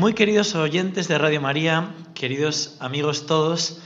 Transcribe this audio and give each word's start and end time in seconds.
Muy 0.00 0.14
queridos 0.14 0.54
oyentes 0.54 1.08
de 1.08 1.18
Radio 1.18 1.42
María, 1.42 1.90
queridos 2.14 2.74
amigos 2.80 3.26
todos, 3.26 3.80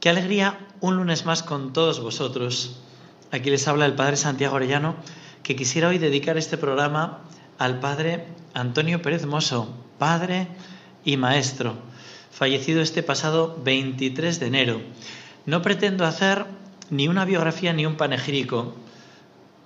qué 0.00 0.08
alegría 0.08 0.58
un 0.80 0.96
lunes 0.96 1.24
más 1.24 1.44
con 1.44 1.72
todos 1.72 2.00
vosotros. 2.00 2.80
Aquí 3.30 3.48
les 3.48 3.68
habla 3.68 3.86
el 3.86 3.94
Padre 3.94 4.16
Santiago 4.16 4.56
Orellano, 4.56 4.96
que 5.44 5.54
quisiera 5.54 5.86
hoy 5.86 5.98
dedicar 5.98 6.36
este 6.36 6.58
programa 6.58 7.20
al 7.58 7.78
Padre 7.78 8.26
Antonio 8.54 9.02
Pérez 9.02 9.24
Mosso, 9.24 9.72
Padre 10.00 10.48
y 11.04 11.16
Maestro, 11.16 11.76
fallecido 12.32 12.82
este 12.82 13.04
pasado 13.04 13.56
23 13.62 14.40
de 14.40 14.46
enero. 14.48 14.80
No 15.46 15.62
pretendo 15.62 16.04
hacer 16.04 16.44
ni 16.90 17.06
una 17.06 17.24
biografía 17.24 17.72
ni 17.72 17.86
un 17.86 17.96
panegírico, 17.96 18.74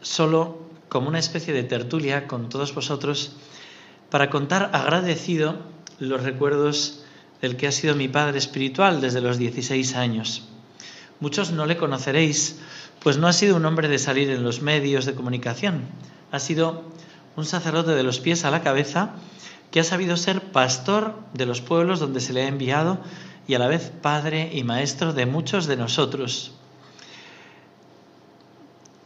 solo 0.03 0.59
como 0.91 1.09
una 1.09 1.21
especie 1.21 1.55
de 1.55 1.63
tertulia 1.63 2.27
con 2.27 2.51
todos 2.51 2.75
vosotros 2.75 3.37
para 4.11 4.29
contar 4.29 4.69
agradecido 4.75 5.75
los 5.99 6.23
recuerdos 6.23 7.03
del 7.41 7.57
que 7.57 7.67
ha 7.67 7.73
sido 7.73 7.95
mi 7.95 8.09
padre 8.09 8.39
espiritual 8.39 9.01
desde 9.01 9.21
los 9.21 9.39
16 9.39 9.97
años. 9.97 10.49
Muchos 11.21 11.53
no 11.53 11.67
le 11.67 11.77
conoceréis, 11.77 12.59
pues 13.01 13.19
no 13.19 13.27
ha 13.29 13.33
sido 13.33 13.57
un 13.57 13.65
hombre 13.65 13.89
de 13.89 13.99
salir 13.99 14.31
en 14.31 14.43
los 14.43 14.63
medios 14.63 15.05
de 15.07 15.15
comunicación. 15.15 15.83
Ha 16.33 16.39
sido 16.39 16.85
un 17.37 17.45
sacerdote 17.45 17.93
de 17.93 18.03
los 18.03 18.21
pies 18.21 18.45
a 18.45 18.51
la 18.51 18.63
cabeza 18.63 19.15
que 19.71 19.81
ha 19.81 19.85
sabido 19.85 20.17
ser 20.17 20.41
pastor 20.53 21.15
de 21.35 21.47
los 21.47 21.61
pueblos 21.61 22.01
donde 22.01 22.21
se 22.21 22.33
le 22.33 22.43
ha 22.43 22.49
enviado 22.49 22.99
y 23.47 23.55
a 23.55 23.59
la 23.59 23.69
vez 23.69 23.93
padre 24.03 24.51
y 24.53 24.65
maestro 24.65 25.13
de 25.13 25.27
muchos 25.27 25.67
de 25.67 25.77
nosotros. 25.77 26.53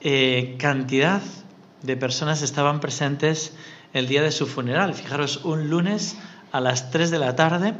Eh, 0.00 0.56
cantidad 0.58 1.20
de 1.82 1.96
personas 1.96 2.42
estaban 2.42 2.80
presentes 2.80 3.52
el 3.92 4.06
día 4.06 4.22
de 4.22 4.32
su 4.32 4.46
funeral. 4.46 4.94
Fijaros, 4.94 5.44
un 5.44 5.68
lunes 5.68 6.16
a 6.52 6.60
las 6.60 6.90
3 6.90 7.10
de 7.10 7.18
la 7.18 7.36
tarde, 7.36 7.74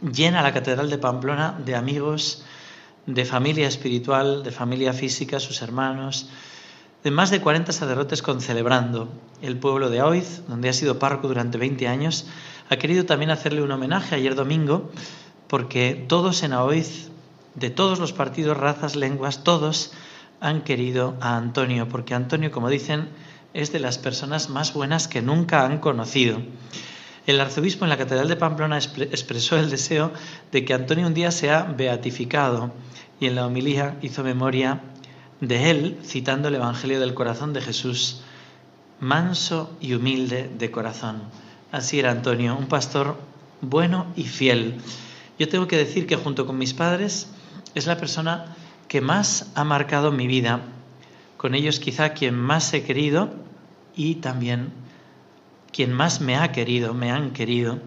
llena 0.00 0.42
la 0.42 0.52
Catedral 0.52 0.90
de 0.90 0.98
Pamplona 0.98 1.58
de 1.64 1.74
amigos, 1.74 2.44
de 3.06 3.24
familia 3.24 3.68
espiritual, 3.68 4.42
de 4.42 4.50
familia 4.50 4.92
física, 4.92 5.40
sus 5.40 5.62
hermanos, 5.62 6.28
de 7.04 7.10
más 7.10 7.30
de 7.30 7.40
40 7.40 7.72
sacerdotes 7.72 8.22
concelebrando. 8.22 9.08
El 9.40 9.58
pueblo 9.58 9.90
de 9.90 10.02
Oiz, 10.02 10.42
donde 10.48 10.68
ha 10.68 10.72
sido 10.72 10.98
párroco 10.98 11.28
durante 11.28 11.58
20 11.58 11.86
años, 11.88 12.26
ha 12.68 12.76
querido 12.76 13.06
también 13.06 13.30
hacerle 13.30 13.62
un 13.62 13.70
homenaje 13.70 14.16
ayer 14.16 14.34
domingo, 14.34 14.90
porque 15.46 16.04
todos 16.08 16.42
en 16.42 16.52
Oiz, 16.52 17.08
de 17.54 17.70
todos 17.70 17.98
los 17.98 18.12
partidos, 18.12 18.56
razas, 18.56 18.96
lenguas, 18.96 19.44
todos 19.44 19.92
han 20.40 20.62
querido 20.62 21.16
a 21.20 21.36
Antonio, 21.36 21.88
porque 21.88 22.14
Antonio, 22.14 22.50
como 22.50 22.68
dicen, 22.68 23.08
es 23.54 23.72
de 23.72 23.80
las 23.80 23.98
personas 23.98 24.50
más 24.50 24.74
buenas 24.74 25.08
que 25.08 25.22
nunca 25.22 25.64
han 25.64 25.78
conocido. 25.78 26.42
El 27.26 27.40
arzobispo 27.40 27.84
en 27.84 27.88
la 27.88 27.98
Catedral 27.98 28.28
de 28.28 28.36
Pamplona 28.36 28.78
expresó 28.78 29.56
el 29.56 29.68
deseo 29.68 30.12
de 30.52 30.64
que 30.64 30.74
Antonio 30.74 31.08
un 31.08 31.14
día 31.14 31.32
sea 31.32 31.64
beatificado 31.64 32.72
y 33.18 33.26
en 33.26 33.34
la 33.34 33.46
homilía 33.46 33.96
hizo 34.00 34.22
memoria 34.22 34.80
de 35.40 35.70
él 35.70 35.98
citando 36.04 36.46
el 36.48 36.54
Evangelio 36.54 37.00
del 37.00 37.14
corazón 37.14 37.52
de 37.52 37.62
Jesús, 37.62 38.22
manso 39.00 39.76
y 39.80 39.94
humilde 39.94 40.48
de 40.56 40.70
corazón. 40.70 41.22
Así 41.72 41.98
era 41.98 42.12
Antonio, 42.12 42.56
un 42.56 42.68
pastor 42.68 43.16
bueno 43.60 44.06
y 44.14 44.22
fiel. 44.22 44.76
Yo 45.36 45.48
tengo 45.48 45.66
que 45.66 45.76
decir 45.76 46.06
que 46.06 46.14
junto 46.14 46.46
con 46.46 46.58
mis 46.58 46.74
padres 46.74 47.26
es 47.74 47.88
la 47.88 47.96
persona 47.96 48.54
que 48.86 49.00
más 49.00 49.50
ha 49.56 49.64
marcado 49.64 50.12
mi 50.12 50.28
vida, 50.28 50.60
con 51.36 51.56
ellos 51.56 51.80
quizá 51.80 52.10
quien 52.10 52.36
más 52.36 52.72
he 52.72 52.84
querido 52.84 53.30
y 53.96 54.16
también 54.16 54.85
quien 55.72 55.92
más 55.92 56.20
me 56.20 56.36
ha 56.36 56.52
querido, 56.52 56.94
me 56.94 57.10
han 57.10 57.32
querido. 57.32 57.78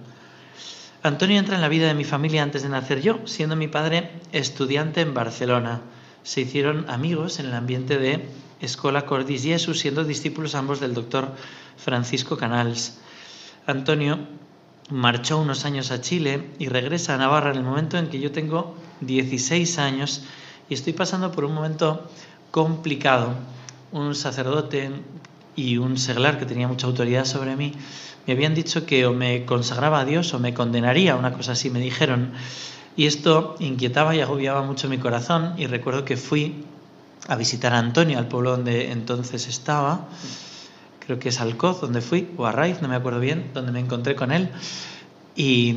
Antonio 1.02 1.40
entra 1.40 1.56
en 1.56 1.62
la 1.62 1.70
vida 1.70 1.88
de 1.88 1.94
mi 1.94 2.04
familia 2.04 2.44
antes 2.44 2.64
de 2.64 2.70
nacer 2.70 3.02
yo, 3.02 3.20
siendo 3.26 3.56
mi 3.56 3.68
padre 3.68 4.12
estudiante 4.34 5.02
en 5.02 5.14
Barcelona. 5.14 5.82
Se 6.24 6.42
hicieron 6.42 6.90
amigos 6.90 7.40
en 7.40 7.46
el 7.46 7.54
ambiente 7.54 7.98
de 7.98 8.28
Escola 8.60 9.06
Cordis 9.06 9.44
Jesús, 9.44 9.80
siendo 9.80 10.04
discípulos 10.04 10.56
ambos 10.56 10.80
del 10.82 10.94
doctor 10.94 11.34
Francisco 11.78 12.38
Canals. 12.38 13.00
Antonio 13.66 14.20
marchó 14.90 15.40
unos 15.40 15.66
años 15.66 15.92
a 15.92 16.02
Chile 16.02 16.50
y 16.60 16.68
regresa 16.68 17.16
a 17.16 17.18
Navarra 17.18 17.52
en 17.52 17.58
el 17.58 17.64
momento 17.64 17.98
en 17.98 18.10
que 18.10 18.20
yo 18.20 18.32
tengo 18.32 18.76
16 19.02 19.80
años 19.80 20.24
y 20.70 20.74
estoy 20.74 20.94
pasando 20.94 21.32
por 21.32 21.46
un 21.46 21.54
momento 21.54 22.10
complicado. 22.52 23.36
Un 23.92 24.16
sacerdote 24.16 24.92
y 25.60 25.78
un 25.78 25.98
seglar 25.98 26.40
que 26.40 26.46
tenía 26.46 26.68
mucha 26.68 26.88
autoridad 26.88 27.26
sobre 27.26 27.58
mí, 27.58 27.74
me 28.26 28.34
habían 28.34 28.56
dicho 28.56 28.86
que 28.86 29.06
o 29.06 29.14
me 29.14 29.46
consagraba 29.46 30.00
a 30.00 30.06
Dios 30.06 30.34
o 30.34 30.40
me 30.40 30.54
condenaría, 30.54 31.16
una 31.16 31.34
cosa 31.34 31.52
así 31.52 31.70
me 31.70 31.80
dijeron. 31.80 32.32
Y 32.96 33.08
esto 33.08 33.56
inquietaba 33.60 34.16
y 34.16 34.22
agobiaba 34.22 34.62
mucho 34.62 34.88
mi 34.88 34.98
corazón 34.98 35.56
y 35.58 35.68
recuerdo 35.68 36.06
que 36.06 36.16
fui 36.16 36.64
a 37.28 37.36
visitar 37.36 37.74
a 37.74 37.80
Antonio, 37.80 38.18
al 38.18 38.28
pueblo 38.28 38.52
donde 38.52 38.92
entonces 38.92 39.48
estaba, 39.48 40.08
creo 41.06 41.20
que 41.20 41.30
es 41.30 41.42
Alcoz, 41.42 41.82
donde 41.82 42.02
fui, 42.02 42.30
o 42.38 42.46
a 42.46 42.52
Raiz, 42.52 42.82
no 42.82 42.88
me 42.88 42.96
acuerdo 42.96 43.20
bien, 43.20 43.52
donde 43.54 43.72
me 43.72 43.80
encontré 43.80 44.16
con 44.16 44.32
él. 44.32 44.50
Y, 45.36 45.76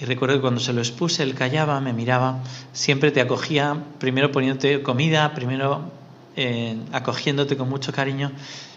recuerdo 0.00 0.36
que 0.36 0.40
cuando 0.40 0.60
se 0.60 0.72
lo 0.72 0.80
expuse, 0.80 1.22
él 1.22 1.34
callaba, 1.34 1.80
me 1.80 1.92
miraba, 1.92 2.42
siempre 2.72 3.12
te 3.12 3.20
acogía, 3.20 3.76
primero 3.98 4.32
poniéndote 4.32 4.82
comida, 4.82 5.32
primero 5.34 5.92
eh, 6.34 6.76
acogiéndote 6.92 7.56
con 7.56 7.68
mucho 7.68 7.92
cariño 7.92 8.32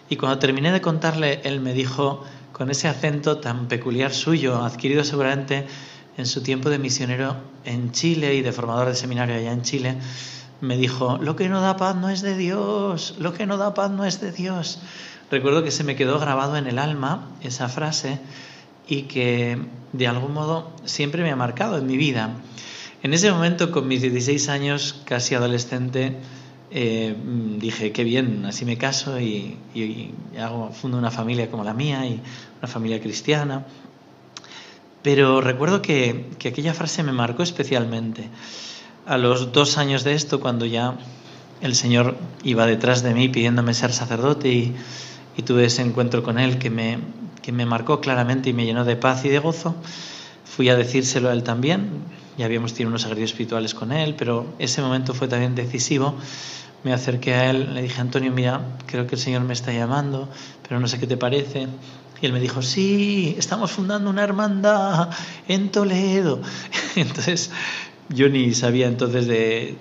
y 0.09 0.17
cuando 0.17 0.39
terminé 0.39 0.71
de 0.71 0.81
contarle, 0.81 1.41
él 1.43 1.61
me 1.61 1.73
dijo, 1.73 2.23
con 2.51 2.69
ese 2.69 2.87
acento 2.87 3.37
tan 3.37 3.67
peculiar 3.67 4.13
suyo, 4.13 4.63
adquirido 4.63 5.03
seguramente 5.03 5.65
en 6.17 6.25
su 6.25 6.41
tiempo 6.41 6.69
de 6.69 6.79
misionero 6.79 7.35
en 7.65 7.91
Chile 7.91 8.35
y 8.35 8.41
de 8.41 8.51
formador 8.51 8.87
de 8.87 8.95
seminario 8.95 9.35
allá 9.35 9.51
en 9.51 9.63
Chile, 9.63 9.97
me 10.61 10.77
dijo, 10.77 11.17
lo 11.17 11.35
que 11.35 11.49
no 11.49 11.59
da 11.59 11.75
paz 11.75 11.95
no 11.95 12.09
es 12.09 12.21
de 12.21 12.37
Dios, 12.37 13.15
lo 13.19 13.33
que 13.33 13.45
no 13.45 13.57
da 13.57 13.73
paz 13.73 13.91
no 13.91 14.05
es 14.05 14.21
de 14.21 14.31
Dios. 14.31 14.79
Recuerdo 15.29 15.63
que 15.63 15.71
se 15.71 15.83
me 15.83 15.95
quedó 15.95 16.19
grabado 16.19 16.55
en 16.55 16.67
el 16.67 16.79
alma 16.79 17.27
esa 17.41 17.67
frase 17.67 18.19
y 18.87 19.03
que 19.03 19.57
de 19.91 20.07
algún 20.07 20.33
modo 20.33 20.71
siempre 20.85 21.23
me 21.23 21.31
ha 21.31 21.35
marcado 21.35 21.77
en 21.77 21.87
mi 21.87 21.97
vida. 21.97 22.35
En 23.03 23.13
ese 23.13 23.31
momento, 23.31 23.71
con 23.71 23.87
mis 23.87 24.01
16 24.01 24.49
años, 24.49 25.01
casi 25.05 25.35
adolescente, 25.35 26.17
eh, 26.71 27.15
dije, 27.59 27.91
qué 27.91 28.03
bien, 28.03 28.45
así 28.45 28.65
me 28.65 28.77
caso 28.77 29.19
y, 29.19 29.57
hago, 30.39 30.71
fundo 30.71 30.97
una 30.97 31.11
familia 31.11 31.49
como 31.49 31.63
la 31.63 31.73
mía 31.73 32.05
y 32.05 32.21
una 32.59 32.67
familia 32.67 32.99
cristiana. 32.99 33.65
Pero 35.01 35.41
recuerdo 35.41 35.81
que, 35.81 36.31
aquella 36.39 36.73
frase 36.73 37.03
me 37.03 37.11
marcó 37.11 37.43
especialmente. 37.43 38.29
A 39.05 39.17
los 39.17 39.51
dos 39.51 39.77
años 39.77 40.03
de 40.03 40.13
esto, 40.13 40.39
cuando 40.39 40.65
ya 40.65 40.97
el 41.61 41.75
Señor 41.75 42.17
iba 42.43 42.65
detrás 42.65 43.03
de 43.03 43.13
mí 43.13 43.29
pidiéndome 43.29 43.73
ser 43.73 43.93
sacerdote 43.93 44.49
y, 44.49 44.75
tuve 45.45 45.65
ese 45.65 45.81
encuentro 45.81 46.23
con 46.23 46.39
Él 46.39 46.57
que 46.57 46.69
me, 46.69 46.97
que 47.41 47.51
me 47.51 47.65
marcó 47.65 47.99
claramente 47.99 48.49
y 48.49 48.53
me 48.53 48.65
llenó 48.65 48.85
de 48.85 48.95
paz 48.95 49.25
y 49.25 49.29
de 49.29 49.39
gozo, 49.39 49.75
fui 50.45 50.69
a 50.69 50.75
decírselo 50.75 51.29
a 51.29 51.33
Él 51.33 51.43
también. 51.43 51.89
Ya 52.37 52.45
habíamos 52.45 52.73
tenido 52.73 52.89
unos 52.89 53.03
ejercicios 53.05 53.31
espirituales 53.31 53.73
con 53.73 53.91
Él, 53.91 54.15
pero 54.17 54.45
ese 54.59 54.81
momento 54.81 55.13
fue 55.13 55.27
también 55.27 55.55
decisivo 55.55 56.15
me 56.85 56.93
acerqué 56.93 57.33
a 57.33 57.49
él, 57.49 57.73
le 57.73 57.81
dije, 57.81 57.99
Antonio, 57.99 58.31
mira, 58.31 58.61
creo 58.85 59.07
que 59.07 59.15
el 59.15 59.21
Señor 59.21 59.41
me 59.41 59.53
está 59.53 59.73
llamando, 59.73 60.29
pero 60.61 60.79
no 60.79 60.87
sé 60.87 60.99
qué 60.99 61.07
te 61.07 61.17
parece. 61.17 61.67
Y 62.21 62.25
él 62.27 62.31
me 62.31 62.39
dijo, 62.39 62.61
sí, 62.61 63.33
estamos 63.39 63.71
fundando 63.71 64.07
una 64.07 64.23
hermandad 64.23 65.09
en 65.47 65.71
Toledo. 65.71 66.41
Entonces, 66.95 67.49
yo 68.09 68.29
ni 68.29 68.53
sabía 68.53 68.85
entonces 68.85 69.25
de, 69.25 69.77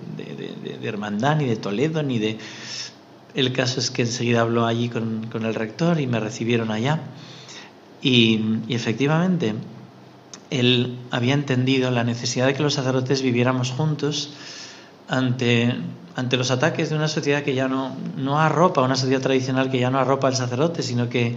hermandad, 0.81 1.37
ni 1.37 1.45
de 1.45 1.57
Toledo, 1.57 2.01
ni 2.01 2.17
de... 2.17 2.39
El 3.35 3.53
caso 3.53 3.79
es 3.79 3.91
que 3.91 4.01
enseguida 4.01 4.41
habló 4.41 4.65
allí 4.65 4.89
con, 4.89 5.27
con, 5.27 5.45
el 5.45 5.53
rector 5.53 5.99
y 5.99 6.07
me 6.07 6.19
recibieron 6.19 6.71
allá. 6.71 7.01
Y, 8.01 8.41
efectivamente, 8.69 9.53
él 10.49 10.97
había 11.11 11.33
entendido 11.33 11.91
la 11.91 12.03
necesidad 12.03 12.47
de 12.47 12.53
que 12.53 12.63
los 12.63 12.73
sacerdotes 12.73 13.21
viviéramos 13.21 13.71
juntos 13.71 14.31
ante, 15.07 15.75
ante 16.15 16.37
los 16.37 16.51
ataques 16.51 16.89
de 16.89 16.95
una 16.95 17.07
sociedad 17.07 17.43
que 17.43 17.55
ya 17.55 17.67
no, 17.67 17.95
no 18.17 18.39
arropa, 18.39 18.81
una 18.81 18.95
sociedad 18.95 19.21
tradicional 19.21 19.69
que 19.69 19.79
ya 19.79 19.89
no 19.89 19.99
arropa 19.99 20.27
al 20.27 20.35
sacerdote, 20.35 20.83
sino 20.83 21.09
que 21.09 21.35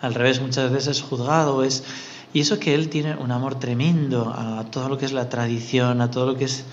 al 0.00 0.14
revés 0.14 0.40
muchas 0.40 0.70
veces 0.70 0.98
es 0.98 1.02
juzgado, 1.02 1.62
es 1.64 1.84
y 2.32 2.40
eso 2.40 2.60
que 2.60 2.74
él 2.74 2.88
tiene 2.88 3.16
un 3.16 3.32
amor 3.32 3.58
tremendo 3.58 4.32
a 4.36 4.64
todo 4.70 4.88
lo 4.88 4.98
que 4.98 5.04
es 5.04 5.12
la 5.12 5.28
tradición, 5.28 6.00
a 6.00 6.10
todo 6.10 6.26
lo 6.26 6.36
que 6.36 6.44
es 6.44 6.64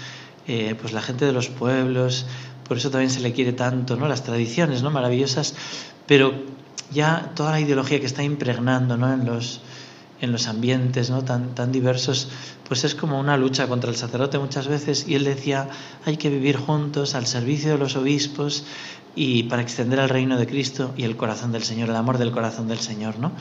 eh, 0.48 0.76
pues 0.80 0.94
la 0.94 1.02
gente 1.02 1.26
de 1.26 1.32
los 1.32 1.50
pueblos, 1.50 2.26
por 2.68 2.78
eso 2.78 2.92
también 2.92 3.10
se 3.10 3.22
le 3.22 3.34
quiere 3.34 3.54
tanto, 3.54 3.96
¿no? 3.96 4.08
Las 4.08 4.24
tradiciones, 4.24 4.84
¿no? 4.84 4.92
Maravillosas, 4.92 5.56
pero 6.06 6.34
ya 6.92 7.32
toda 7.36 7.52
la 7.52 7.60
ideología 7.60 8.00
que 8.00 8.06
está 8.06 8.24
impregnando, 8.24 8.98
¿no? 8.98 9.12
En 9.12 9.26
los, 9.26 9.62
en 10.22 10.32
los 10.32 10.48
ambientes, 10.48 11.10
¿no? 11.10 11.24
Tan, 11.24 11.54
tan 11.56 11.72
diversos, 11.72 12.30
pues 12.68 12.84
es 12.84 12.96
como 12.96 13.20
una 13.20 13.38
lucha 13.38 13.68
contra 13.68 13.90
el 13.90 13.96
sacerdote 13.96 14.40
muchas 14.40 14.68
veces. 14.68 15.08
Y 15.08 15.16
él 15.16 15.24
decía, 15.24 15.70
hay 16.06 16.18
que 16.18 16.30
vivir 16.30 16.58
juntos 16.58 17.16
al 17.16 17.28
servicio 17.28 17.72
de 17.72 17.78
los 17.78 17.96
obispos 17.96 18.64
y 19.16 19.44
para 19.44 19.62
extender 19.62 20.00
el 20.00 20.10
reino 20.10 20.38
de 20.38 20.48
Cristo 20.48 20.94
y 20.96 21.04
el 21.04 21.18
corazón 21.18 21.52
del 21.52 21.64
Señor, 21.64 21.90
el 21.90 21.96
amor 21.96 22.18
del 22.18 22.32
corazón 22.32 22.68
del 22.68 22.80
Señor, 22.80 23.20
¿no? 23.20 23.32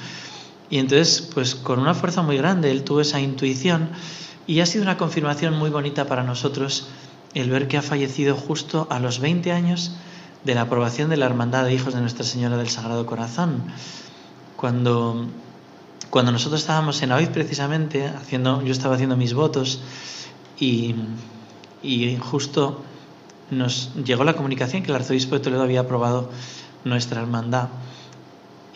Y 0.70 0.78
entonces, 0.78 1.20
pues 1.32 1.54
con 1.54 1.78
una 1.78 1.94
fuerza 1.94 2.22
muy 2.22 2.36
grande, 2.36 2.70
él 2.70 2.82
tuvo 2.82 3.00
esa 3.00 3.20
intuición 3.20 3.90
y 4.46 4.60
ha 4.60 4.66
sido 4.66 4.82
una 4.82 4.96
confirmación 4.96 5.54
muy 5.54 5.70
bonita 5.70 6.06
para 6.06 6.24
nosotros 6.24 6.88
el 7.34 7.50
ver 7.50 7.68
que 7.68 7.76
ha 7.76 7.82
fallecido 7.82 8.34
justo 8.34 8.86
a 8.90 8.98
los 8.98 9.20
20 9.20 9.52
años 9.52 9.92
de 10.44 10.54
la 10.54 10.62
aprobación 10.62 11.10
de 11.10 11.16
la 11.16 11.26
Hermandad 11.26 11.64
de 11.64 11.74
Hijos 11.74 11.94
de 11.94 12.00
Nuestra 12.00 12.24
Señora 12.24 12.56
del 12.56 12.68
Sagrado 12.68 13.04
Corazón. 13.04 13.64
Cuando, 14.56 15.26
cuando 16.10 16.32
nosotros 16.32 16.60
estábamos 16.60 17.02
en 17.02 17.12
Aviv 17.12 17.30
precisamente, 17.30 18.06
haciendo, 18.06 18.62
yo 18.62 18.72
estaba 18.72 18.94
haciendo 18.94 19.16
mis 19.16 19.34
votos 19.34 19.80
y, 20.58 20.94
y 21.82 22.16
justo 22.16 22.82
nos 23.50 23.94
llegó 23.94 24.24
la 24.24 24.34
comunicación 24.34 24.82
que 24.82 24.90
el 24.90 24.96
arzobispo 24.96 25.36
de 25.36 25.40
Toledo 25.40 25.62
había 25.62 25.80
aprobado 25.80 26.30
nuestra 26.84 27.20
hermandad. 27.20 27.68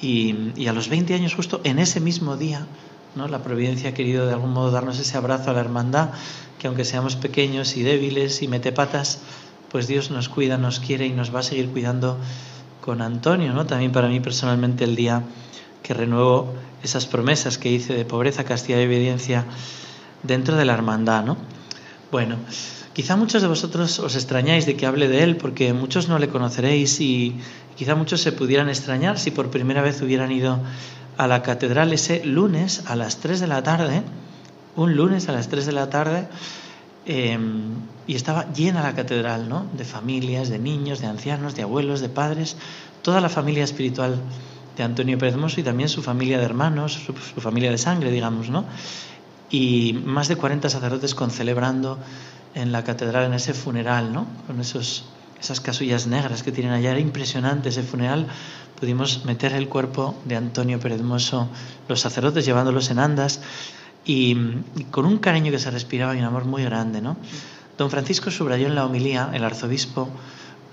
Y, 0.01 0.67
a 0.67 0.73
los 0.73 0.89
20 0.89 1.15
años, 1.15 1.35
justo 1.35 1.61
en 1.65 1.79
ese 1.79 2.01
mismo 2.01 2.37
día, 2.37 2.67
¿no? 3.17 3.29
la 3.29 3.43
providencia 3.43 3.91
ha 3.91 3.95
querido 3.95 4.27
de 4.27 4.33
algún 4.33 4.53
modo 4.53 4.71
darnos 4.71 4.99
ese 4.99 5.17
abrazo 5.17 5.51
a 5.51 5.53
la 5.53 5.61
hermandad, 5.61 6.11
que 6.59 6.69
aunque 6.69 6.85
seamos 6.85 7.17
pequeños 7.17 7.77
y 7.77 7.83
débiles 7.83 8.43
y 8.43 8.49
metepatas, 8.49 9.19
pues 9.71 9.87
Dios 9.89 10.11
nos 10.11 10.29
cuida, 10.29 10.57
nos 10.59 10.81
quiere 10.81 11.07
y 11.07 11.11
nos 11.11 11.35
va 11.35 11.41
a 11.41 11.43
seguir 11.43 11.69
cuidando 11.69 12.19
con 12.81 13.03
Antonio, 13.03 13.53
¿no? 13.53 13.67
También 13.67 13.93
para 13.93 14.09
mí 14.09 14.21
personalmente 14.21 14.85
el 14.85 14.97
día 14.97 15.23
que 15.83 15.95
renuevo 15.95 16.53
esas 16.83 17.07
promesas 17.07 17.59
que 17.59 17.71
hice 17.71 17.95
de 17.95 18.05
pobreza, 18.05 18.45
castidad 18.45 18.81
y 18.81 18.87
obediencia 18.87 19.45
dentro 20.23 20.57
de 20.57 20.65
la 20.65 20.75
hermandad, 20.75 21.25
¿no? 21.25 21.37
Bueno, 22.11 22.37
quizá 22.93 23.17
muchos 23.17 23.43
de 23.43 23.49
vosotros 23.49 23.99
os 23.99 24.15
extrañáis 24.17 24.67
de 24.67 24.77
que 24.77 24.87
hable 24.87 25.09
de 25.09 25.23
él, 25.23 25.37
porque 25.37 25.73
muchos 25.73 26.09
no 26.09 26.19
le 26.19 26.29
conoceréis 26.29 27.01
y, 27.01 27.41
Quizá 27.81 27.95
muchos 27.95 28.21
se 28.21 28.33
pudieran 28.33 28.69
extrañar 28.69 29.19
si 29.19 29.31
por 29.31 29.49
primera 29.49 29.81
vez 29.81 30.03
hubieran 30.03 30.31
ido 30.31 30.59
a 31.17 31.27
la 31.27 31.41
catedral 31.41 31.95
ese 31.95 32.23
lunes 32.27 32.83
a 32.85 32.95
las 32.95 33.21
3 33.21 33.41
de 33.41 33.47
la 33.47 33.63
tarde, 33.63 34.03
un 34.77 34.97
lunes 34.97 35.31
a 35.31 35.33
las 35.33 35.49
3 35.49 35.65
de 35.65 35.73
la 35.73 35.89
tarde, 35.89 36.29
em, 37.07 37.73
y 38.07 38.17
estaba 38.17 38.53
llena 38.53 38.83
la 38.83 38.95
catedral, 38.95 39.49
¿no? 39.49 39.65
De 39.75 39.87
familias, 39.87 40.51
de 40.51 40.59
niños, 40.59 41.01
de 41.01 41.07
ancianos, 41.07 41.55
de 41.55 41.63
abuelos, 41.63 42.03
de 42.03 42.11
padres, 42.11 42.59
toda 43.01 43.23
la 43.23 43.31
familia 43.31 43.65
espiritual 43.65 44.21
de 44.77 44.83
Antonio 44.83 45.19
Pérez 45.19 45.37
y 45.57 45.63
también 45.63 45.89
su 45.89 46.03
familia 46.03 46.39
de 46.39 46.45
hermanos, 46.45 46.93
su, 46.93 47.41
familia 47.41 47.71
de 47.71 47.79
sangre, 47.79 48.11
digamos, 48.11 48.51
¿no? 48.51 48.65
Y 49.51 49.95
más 50.05 50.29
de 50.29 50.37
40 50.37 50.69
sacerdotes 50.69 51.15
concelebrando 51.15 51.99
en 52.55 52.73
la 52.73 52.85
catedral 52.85 53.25
en 53.25 53.35
ese 53.35 53.55
funeral, 53.55 54.13
¿no? 54.13 54.27
Con 54.47 54.61
esos 54.61 55.05
esas 55.41 55.61
casullas 55.61 56.07
negras 56.07 56.43
que 56.43 56.53
tienen 56.53 56.73
allá. 56.73 56.91
Era 56.91 57.01
impresionante 57.01 57.71
ese 57.71 57.83
funeral. 57.83 58.27
Pudimos 58.79 59.25
meter 59.25 59.53
el 59.53 59.69
cuerpo 59.69 60.15
de 60.25 60.37
Antonio 60.37 60.79
Pérez 60.79 61.01
los 61.01 62.01
sacerdotes 62.01 62.45
llevándolos 62.45 62.91
en 62.91 62.99
andas 62.99 63.41
y, 64.05 64.37
con 64.91 65.07
un 65.07 65.19
cariño 65.19 65.51
que 65.51 65.59
se 65.59 65.71
respiraba 65.71 66.15
y 66.15 66.19
un 66.19 66.25
amor 66.25 66.45
muy 66.45 66.63
grande. 66.63 67.01
¿no? 67.01 67.17
Don 67.77 67.91
Francisco 67.91 68.31
subrayó 68.31 68.67
en 68.67 68.75
la 68.75 68.85
homilía, 68.85 69.31
el 69.33 69.45
arzobispo, 69.45 70.09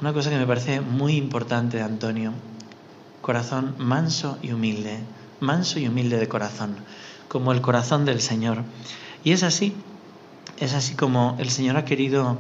una 0.01 0.13
cosa 0.13 0.29
que 0.29 0.37
me 0.37 0.45
parece 0.45 0.81
muy 0.81 1.15
importante 1.15 1.77
de 1.77 1.83
Antonio. 1.83 2.33
Corazón 3.27 3.75
manso 3.77 4.37
y 4.41 4.53
humilde, 4.53 4.99
manso 5.41 5.79
y 5.79 5.87
humilde 5.89 6.15
de 6.15 6.29
corazón, 6.29 6.77
como 7.27 7.51
el 7.51 7.59
corazón 7.59 8.05
del 8.05 8.21
Señor. 8.21 8.63
Y 9.25 9.33
es 9.33 9.43
así, 9.43 9.75
es 10.61 10.73
así 10.73 10.95
como 10.95 11.35
el 11.37 11.49
Señor 11.49 11.75
ha 11.75 11.83
querido 11.83 12.37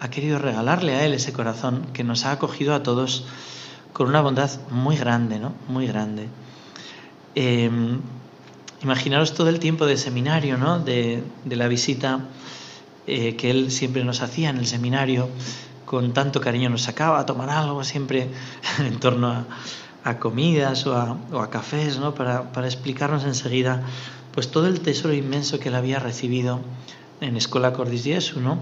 ha 0.00 0.10
querido 0.10 0.38
regalarle 0.38 0.92
a 0.96 1.06
Él 1.06 1.14
ese 1.14 1.32
corazón 1.32 1.86
que 1.94 2.04
nos 2.04 2.26
ha 2.26 2.32
acogido 2.32 2.74
a 2.74 2.82
todos 2.82 3.24
con 3.94 4.06
una 4.06 4.20
bondad 4.20 4.50
muy 4.70 4.98
grande, 4.98 5.38
¿no? 5.38 5.54
Muy 5.66 5.86
grande. 5.86 6.28
Em, 7.34 8.02
imaginaros 8.82 9.32
todo 9.32 9.48
el 9.48 9.60
tiempo 9.60 9.86
de 9.86 9.96
seminario, 9.96 10.58
¿no? 10.58 10.78
De, 10.78 11.22
la 11.46 11.68
visita 11.68 12.20
eh, 13.06 13.34
que 13.36 13.50
Él 13.50 13.70
siempre 13.70 14.04
nos 14.04 14.20
hacía 14.20 14.50
en 14.50 14.58
el 14.58 14.66
seminario, 14.66 15.30
con 15.84 16.12
tanto 16.12 16.40
cariño 16.40 16.70
nos 16.70 16.82
sacaba 16.82 17.18
a 17.20 17.26
tomar 17.26 17.50
algo, 17.50 17.84
siempre 17.84 18.28
en 18.78 18.98
torno 19.00 19.44
a, 20.04 20.18
comidas 20.18 20.86
o 20.86 20.96
a, 20.96 21.50
cafés, 21.50 21.98
¿no? 21.98 22.14
Para, 22.14 22.52
para 22.52 22.66
explicarnos 22.66 23.24
enseguida 23.24 23.82
pues 24.32 24.50
todo 24.50 24.66
el 24.66 24.80
tesoro 24.80 25.14
inmenso 25.14 25.58
que 25.58 25.68
Él 25.68 25.76
había 25.76 25.98
recibido 25.98 26.60
en 27.20 27.36
Escola 27.36 27.72
Cordis 27.72 28.04
Jesu, 28.04 28.40
¿no? 28.40 28.58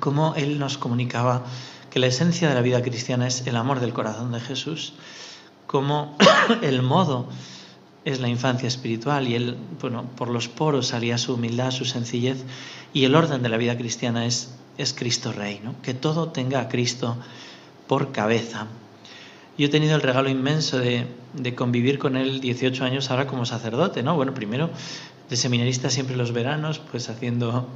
cómo 0.00 0.34
él 0.36 0.58
nos 0.58 0.78
comunicaba 0.78 1.44
que 1.90 1.98
la 1.98 2.06
esencia 2.06 2.48
de 2.48 2.54
la 2.54 2.60
vida 2.60 2.82
cristiana 2.82 3.26
es 3.26 3.46
el 3.46 3.56
amor 3.56 3.80
del 3.80 3.92
corazón 3.92 4.32
de 4.32 4.40
Jesús, 4.40 4.92
cómo 5.66 6.16
el 6.62 6.82
modo 6.82 7.28
es 8.04 8.20
la 8.20 8.28
infancia 8.28 8.68
espiritual 8.68 9.28
y 9.28 9.34
él, 9.34 9.56
bueno, 9.80 10.04
por 10.16 10.28
los 10.28 10.48
poros 10.48 10.88
salía 10.88 11.18
su 11.18 11.34
humildad, 11.34 11.70
su 11.70 11.84
sencillez 11.84 12.44
y 12.92 13.04
el 13.04 13.14
orden 13.14 13.42
de 13.42 13.48
la 13.48 13.56
vida 13.56 13.76
cristiana 13.76 14.26
es, 14.26 14.54
es 14.78 14.94
Cristo 14.94 15.32
Rey, 15.32 15.60
¿no? 15.62 15.74
que 15.82 15.92
todo 15.92 16.28
tenga 16.28 16.60
a 16.60 16.68
Cristo 16.68 17.16
por 17.86 18.12
cabeza. 18.12 18.66
Yo 19.58 19.66
he 19.66 19.70
tenido 19.70 19.96
el 19.96 20.02
regalo 20.02 20.28
inmenso 20.28 20.78
de, 20.78 21.06
de, 21.34 21.54
convivir 21.56 21.98
con 21.98 22.16
él 22.16 22.40
18 22.40 22.84
años 22.84 23.10
ahora 23.10 23.26
como 23.26 23.44
sacerdote, 23.44 24.04
¿no? 24.04 24.14
Bueno, 24.14 24.32
primero 24.32 24.70
de 25.28 25.36
seminarista 25.36 25.90
siempre 25.90 26.16
los 26.16 26.32
veranos, 26.32 26.78
pues 26.78 27.08
haciendo 27.08 27.66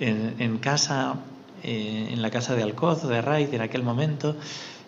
en, 0.00 0.58
casa 0.58 1.16
eh, 1.62 2.08
en 2.12 2.22
la 2.22 2.30
casa 2.30 2.54
de 2.54 2.62
Alcoz 2.62 3.06
de 3.06 3.20
Raiz 3.20 3.52
en 3.52 3.60
aquel 3.60 3.82
momento, 3.82 4.36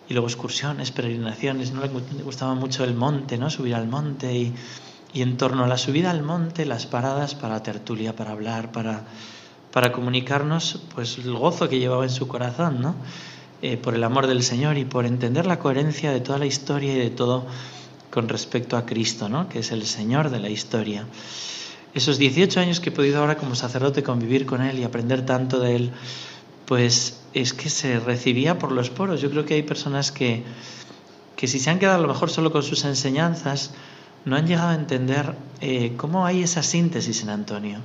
y 0.09 0.13
luego 0.13 0.27
excursiones, 0.27 0.91
peregrinaciones, 0.91 1.71
no 1.71 1.81
le 1.81 1.89
gustaba 2.23 2.55
mucho 2.55 2.83
el 2.83 2.95
monte, 2.95 3.37
¿no? 3.37 3.51
Subir 3.51 3.75
al 3.75 3.87
monte 3.87 4.35
y, 4.35 4.53
y 5.13 5.21
en 5.21 5.37
torno 5.37 5.63
a 5.63 5.67
la 5.67 5.77
subida 5.77 6.09
al 6.09 6.23
monte, 6.23 6.65
las 6.65 6.85
paradas 6.85 7.35
para 7.35 7.61
tertulia, 7.63 8.15
para 8.15 8.31
hablar, 8.31 8.71
para, 8.71 9.03
para 9.71 9.91
comunicarnos 9.91 10.81
pues 10.93 11.17
el 11.17 11.33
gozo 11.33 11.69
que 11.69 11.79
llevaba 11.79 12.03
en 12.03 12.09
su 12.09 12.27
corazón, 12.27 12.81
¿no? 12.81 12.95
Eh, 13.61 13.77
por 13.77 13.93
el 13.93 14.03
amor 14.03 14.25
del 14.25 14.41
Señor 14.41 14.77
y 14.79 14.85
por 14.85 15.05
entender 15.05 15.45
la 15.45 15.59
coherencia 15.59 16.11
de 16.11 16.19
toda 16.19 16.39
la 16.39 16.47
historia 16.47 16.93
y 16.93 16.99
de 16.99 17.11
todo 17.11 17.45
con 18.09 18.27
respecto 18.27 18.75
a 18.75 18.85
Cristo, 18.85 19.29
¿no? 19.29 19.49
que 19.49 19.59
es 19.59 19.71
el 19.71 19.85
Señor 19.85 20.31
de 20.31 20.39
la 20.39 20.49
historia. 20.49 21.05
Esos 21.93 22.17
18 22.17 22.59
años 22.59 22.79
que 22.79 22.89
he 22.89 22.91
podido 22.91 23.19
ahora 23.19 23.37
como 23.37 23.53
sacerdote 23.53 24.01
convivir 24.01 24.45
con 24.45 24.61
Él 24.61 24.79
y 24.79 24.83
aprender 24.83 25.25
tanto 25.25 25.59
de 25.59 25.75
Él, 25.75 25.91
pues 26.65 27.21
es 27.33 27.53
que 27.53 27.69
se 27.69 27.99
recibía 27.99 28.57
por 28.57 28.71
los 28.71 28.89
poros. 28.89 29.21
Yo 29.21 29.29
creo 29.29 29.45
que 29.45 29.55
hay 29.55 29.63
personas 29.63 30.11
que, 30.11 30.43
que 31.35 31.47
si 31.47 31.59
se 31.59 31.69
han 31.69 31.79
quedado 31.79 31.97
a 31.97 32.01
lo 32.01 32.07
mejor 32.07 32.29
solo 32.29 32.51
con 32.51 32.63
sus 32.63 32.83
enseñanzas, 32.85 33.71
no 34.25 34.35
han 34.35 34.47
llegado 34.47 34.69
a 34.69 34.75
entender 34.75 35.35
eh, 35.59 35.93
cómo 35.97 36.25
hay 36.25 36.43
esa 36.43 36.63
síntesis 36.63 37.23
en 37.23 37.29
Antonio. 37.29 37.79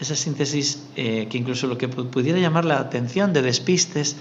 Esa 0.00 0.16
síntesis 0.16 0.84
eh, 0.96 1.28
que 1.30 1.38
incluso 1.38 1.66
lo 1.66 1.78
que 1.78 1.88
pudiera 1.88 2.38
llamar 2.38 2.64
la 2.64 2.78
atención 2.78 3.32
de 3.32 3.42
despistes, 3.42 4.16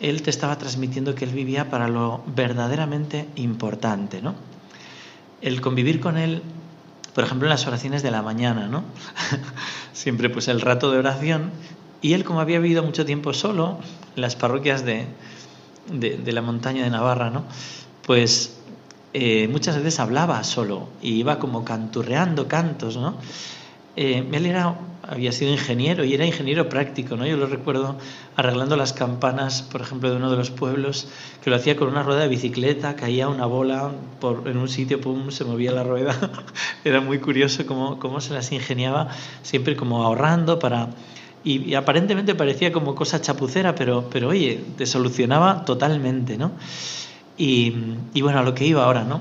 él 0.00 0.22
te 0.22 0.30
estaba 0.30 0.58
transmitiendo 0.58 1.14
que 1.14 1.24
él 1.24 1.32
vivía 1.32 1.70
para 1.70 1.88
lo 1.88 2.22
verdaderamente 2.26 3.28
importante, 3.36 4.22
¿no? 4.22 4.34
El 5.40 5.60
convivir 5.60 6.00
con 6.00 6.16
él, 6.16 6.42
por 7.14 7.24
ejemplo, 7.24 7.46
en 7.46 7.50
las 7.50 7.66
oraciones 7.66 8.02
de 8.02 8.10
la 8.10 8.22
mañana, 8.22 8.66
¿no? 8.66 8.84
Siempre 9.92 10.30
pues 10.30 10.48
el 10.48 10.60
rato 10.60 10.90
de 10.90 10.98
oración 10.98 11.50
y 12.00 12.14
él, 12.14 12.24
como 12.24 12.40
había 12.40 12.58
vivido 12.58 12.82
mucho 12.82 13.04
tiempo 13.04 13.32
solo 13.32 13.78
en 14.16 14.22
las 14.22 14.36
parroquias 14.36 14.84
de, 14.84 15.06
de, 15.90 16.32
la 16.32 16.42
montaña 16.42 16.84
de 16.84 16.90
Navarra, 16.90 17.30
¿no? 17.30 17.44
pues 18.06 18.56
eh, 19.12 19.48
muchas 19.48 19.76
veces 19.76 20.00
hablaba 20.00 20.42
solo 20.44 20.88
y 21.00 21.14
iba 21.14 21.38
como 21.38 21.64
canturreando 21.64 22.48
cantos, 22.48 22.96
¿no? 22.96 23.16
Eh, 23.96 24.28
él 24.32 24.46
era, 24.46 24.76
había 25.02 25.30
sido 25.30 25.52
ingeniero 25.52 26.04
y 26.04 26.14
era 26.14 26.26
ingeniero 26.26 26.68
práctico, 26.68 27.16
¿no? 27.16 27.26
Yo 27.26 27.36
lo 27.36 27.46
recuerdo 27.46 27.96
arreglando 28.36 28.76
las 28.76 28.92
campanas, 28.92 29.62
por 29.62 29.80
ejemplo, 29.80 30.10
de 30.10 30.16
uno 30.16 30.30
de 30.30 30.36
los 30.36 30.50
pueblos, 30.50 31.08
que 31.42 31.50
lo 31.50 31.56
hacía 31.56 31.76
con 31.76 31.88
una 31.88 32.02
rueda 32.02 32.22
de 32.22 32.28
bicicleta, 32.28 32.96
caía 32.96 33.28
una 33.28 33.46
bola 33.46 33.92
en 34.46 34.56
un 34.56 34.68
sitio, 34.68 35.00
pum, 35.00 35.30
se 35.30 35.44
movía 35.44 35.72
la 35.72 35.84
rueda. 35.84 36.14
era 36.84 37.00
muy 37.00 37.18
curioso 37.18 37.66
cómo, 37.66 37.98
cómo 38.00 38.20
se 38.20 38.34
las 38.34 38.50
ingeniaba, 38.52 39.08
siempre 39.42 39.76
como 39.76 40.02
ahorrando 40.04 40.58
para... 40.58 40.90
Y, 41.44 41.74
aparentemente 41.74 42.34
parecía 42.34 42.72
como 42.72 42.94
cosa 42.94 43.20
chapucera, 43.20 43.74
pero, 43.74 44.08
pero 44.10 44.28
oye, 44.28 44.64
te 44.78 44.86
solucionaba 44.86 45.64
totalmente, 45.66 46.38
¿no? 46.38 46.52
Y, 47.36 47.74
y 48.14 48.22
bueno, 48.22 48.38
a 48.38 48.42
lo 48.42 48.54
que 48.54 48.64
iba 48.64 48.82
ahora, 48.82 49.04
¿no? 49.04 49.20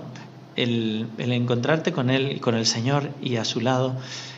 El, 0.55 1.07
el 1.17 1.33
encontrarte 1.33 1.91
con 1.91 2.09
él, 2.09 2.39
con 2.39 2.55
el 2.55 2.65
Señor 2.65 3.09
y 3.21 3.35
a 3.35 3.43
su 3.43 3.59
lado, 3.59 3.97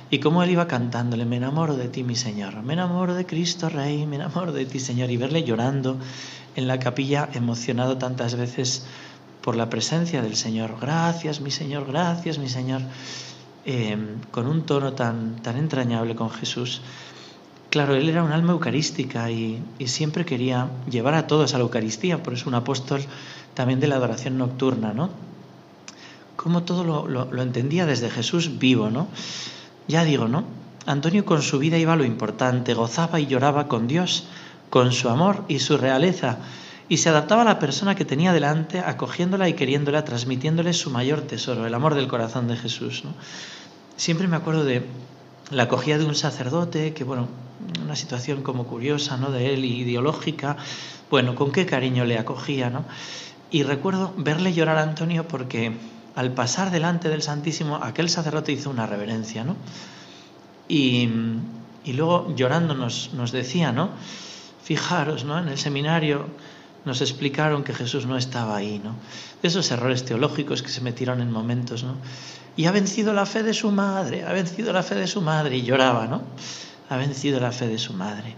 y 0.09 0.19
cómo 0.19 0.43
él 0.43 0.51
iba 0.51 0.67
cantándole, 0.67 1.25
me 1.25 1.37
enamoro 1.37 1.75
de 1.75 1.87
ti, 1.87 2.03
mi 2.03 2.15
Señor, 2.15 2.61
me 2.61 2.73
enamoro 2.73 3.15
de 3.15 3.25
Cristo 3.25 3.69
Rey, 3.69 4.05
me 4.05 4.17
enamoro 4.17 4.51
de 4.51 4.65
ti, 4.65 4.79
Señor, 4.79 5.09
y 5.09 5.17
verle 5.17 5.43
llorando 5.43 5.97
en 6.55 6.67
la 6.67 6.79
capilla, 6.79 7.29
emocionado 7.33 7.97
tantas 7.97 8.35
veces 8.35 8.85
por 9.41 9.55
la 9.55 9.69
presencia 9.69 10.21
del 10.21 10.35
Señor. 10.35 10.77
Gracias, 10.79 11.41
mi 11.41 11.51
Señor, 11.51 11.85
gracias, 11.87 12.37
mi 12.37 12.49
Señor, 12.49 12.81
em, 13.65 14.19
con 14.31 14.47
un 14.47 14.63
tono 14.63 14.93
tan, 14.93 15.41
tan 15.41 15.57
entrañable 15.57 16.15
con 16.15 16.29
Jesús. 16.29 16.81
Claro, 17.71 17.95
él 17.95 18.07
era 18.07 18.23
un 18.23 18.31
alma 18.31 18.53
eucarística 18.53 19.29
y, 19.31 19.61
siempre 19.85 20.23
quería 20.23 20.69
llevar 20.89 21.15
a 21.15 21.27
todos 21.27 21.53
a 21.53 21.57
la 21.57 21.63
Eucaristía, 21.63 22.23
por 22.23 22.33
eso 22.33 22.47
un 22.47 22.55
apóstol 22.55 23.01
también 23.53 23.79
de 23.79 23.87
la 23.87 23.95
adoración 23.95 24.37
nocturna, 24.37 24.93
¿no? 24.93 25.09
Cómo 26.35 26.63
todo 26.63 26.83
lo, 26.83 27.07
lo 27.07 27.41
entendía 27.41 27.85
desde 27.85 28.09
Jesús 28.09 28.59
vivo, 28.59 28.89
¿no? 28.89 29.07
Ya 29.87 30.03
digo, 30.03 30.27
¿no? 30.27 30.43
Antonio 30.85 31.25
con 31.25 31.41
su 31.41 31.59
vida 31.59 31.77
iba 31.77 31.93
a 31.93 31.95
lo 31.95 32.05
importante, 32.05 32.73
gozaba 32.73 33.19
y 33.19 33.25
lloraba 33.25 33.67
con 33.67 33.87
Dios, 33.87 34.25
con 34.69 34.91
su 34.91 35.09
amor 35.09 35.43
y 35.47 35.59
su 35.59 35.77
realeza, 35.77 36.37
y 36.89 36.97
se 36.97 37.09
adaptaba 37.09 37.41
a 37.41 37.45
la 37.45 37.59
persona 37.59 37.95
que 37.95 38.05
tenía 38.05 38.33
delante, 38.33 38.79
acogiéndola 38.79 39.49
y 39.49 39.53
queriéndola, 39.53 40.05
transmitiéndole 40.05 40.73
su 40.73 40.91
mayor 40.91 41.21
tesoro, 41.21 41.65
el 41.65 41.73
amor 41.73 41.95
del 41.95 42.07
corazón 42.07 42.47
de 42.47 42.55
Jesús. 42.55 43.03
¿no? 43.03 43.11
Siempre 43.97 44.27
me 44.27 44.35
acuerdo 44.35 44.63
de 44.63 44.85
la 45.51 45.63
acogida 45.63 45.97
de 45.97 46.05
un 46.05 46.15
sacerdote, 46.15 46.93
que 46.93 47.03
bueno, 47.03 47.27
una 47.83 47.95
situación 47.95 48.41
como 48.41 48.65
curiosa, 48.65 49.17
¿no? 49.17 49.31
De 49.31 49.53
él, 49.53 49.65
ideológica, 49.65 50.57
bueno, 51.09 51.35
con 51.35 51.51
qué 51.51 51.65
cariño 51.65 52.05
le 52.05 52.17
acogía, 52.17 52.69
¿no? 52.69 52.85
Y 53.51 53.63
recuerdo 53.63 54.13
verle 54.17 54.53
llorar 54.53 54.77
a 54.77 54.83
Antonio 54.83 55.27
porque 55.27 55.73
al 56.15 56.31
pasar 56.31 56.71
delante 56.71 57.09
del 57.09 57.21
Santísimo, 57.21 57.75
aquel 57.75 58.09
sacerdote 58.09 58.53
hizo 58.53 58.69
una 58.69 58.85
reverencia, 58.85 59.43
¿no? 59.43 59.57
Y, 60.67 61.09
luego 61.87 62.33
llorando 62.35 62.73
nos, 62.73 63.31
decía, 63.31 63.71
¿no? 63.71 63.89
Fijaros, 64.63 65.25
¿no? 65.25 65.37
En 65.37 65.49
el 65.49 65.57
seminario 65.57 66.25
nos 66.85 67.01
explicaron 67.01 67.63
que 67.63 67.73
Jesús 67.73 68.05
no 68.05 68.17
estaba 68.17 68.55
ahí, 68.55 68.79
¿no? 68.83 68.95
De 69.41 69.49
esos 69.49 69.69
errores 69.71 70.05
teológicos 70.05 70.61
que 70.61 70.69
se 70.69 70.81
metieron 70.81 71.21
en 71.21 71.31
momentos, 71.31 71.83
¿no? 71.83 71.95
Y 72.55 72.65
ha 72.65 72.71
vencido 72.71 73.13
la 73.13 73.25
fe 73.25 73.43
de 73.43 73.53
su 73.53 73.71
madre, 73.71 74.23
ha 74.23 74.31
vencido 74.31 74.71
la 74.71 74.83
fe 74.83 74.95
de 74.95 75.07
su 75.07 75.21
madre, 75.21 75.57
y 75.57 75.63
lloraba, 75.63 76.07
¿no? 76.07 76.21
Ha 76.89 76.95
vencido 76.95 77.39
la 77.41 77.51
fe 77.51 77.67
de 77.67 77.77
su 77.77 77.93
madre. 77.93 78.35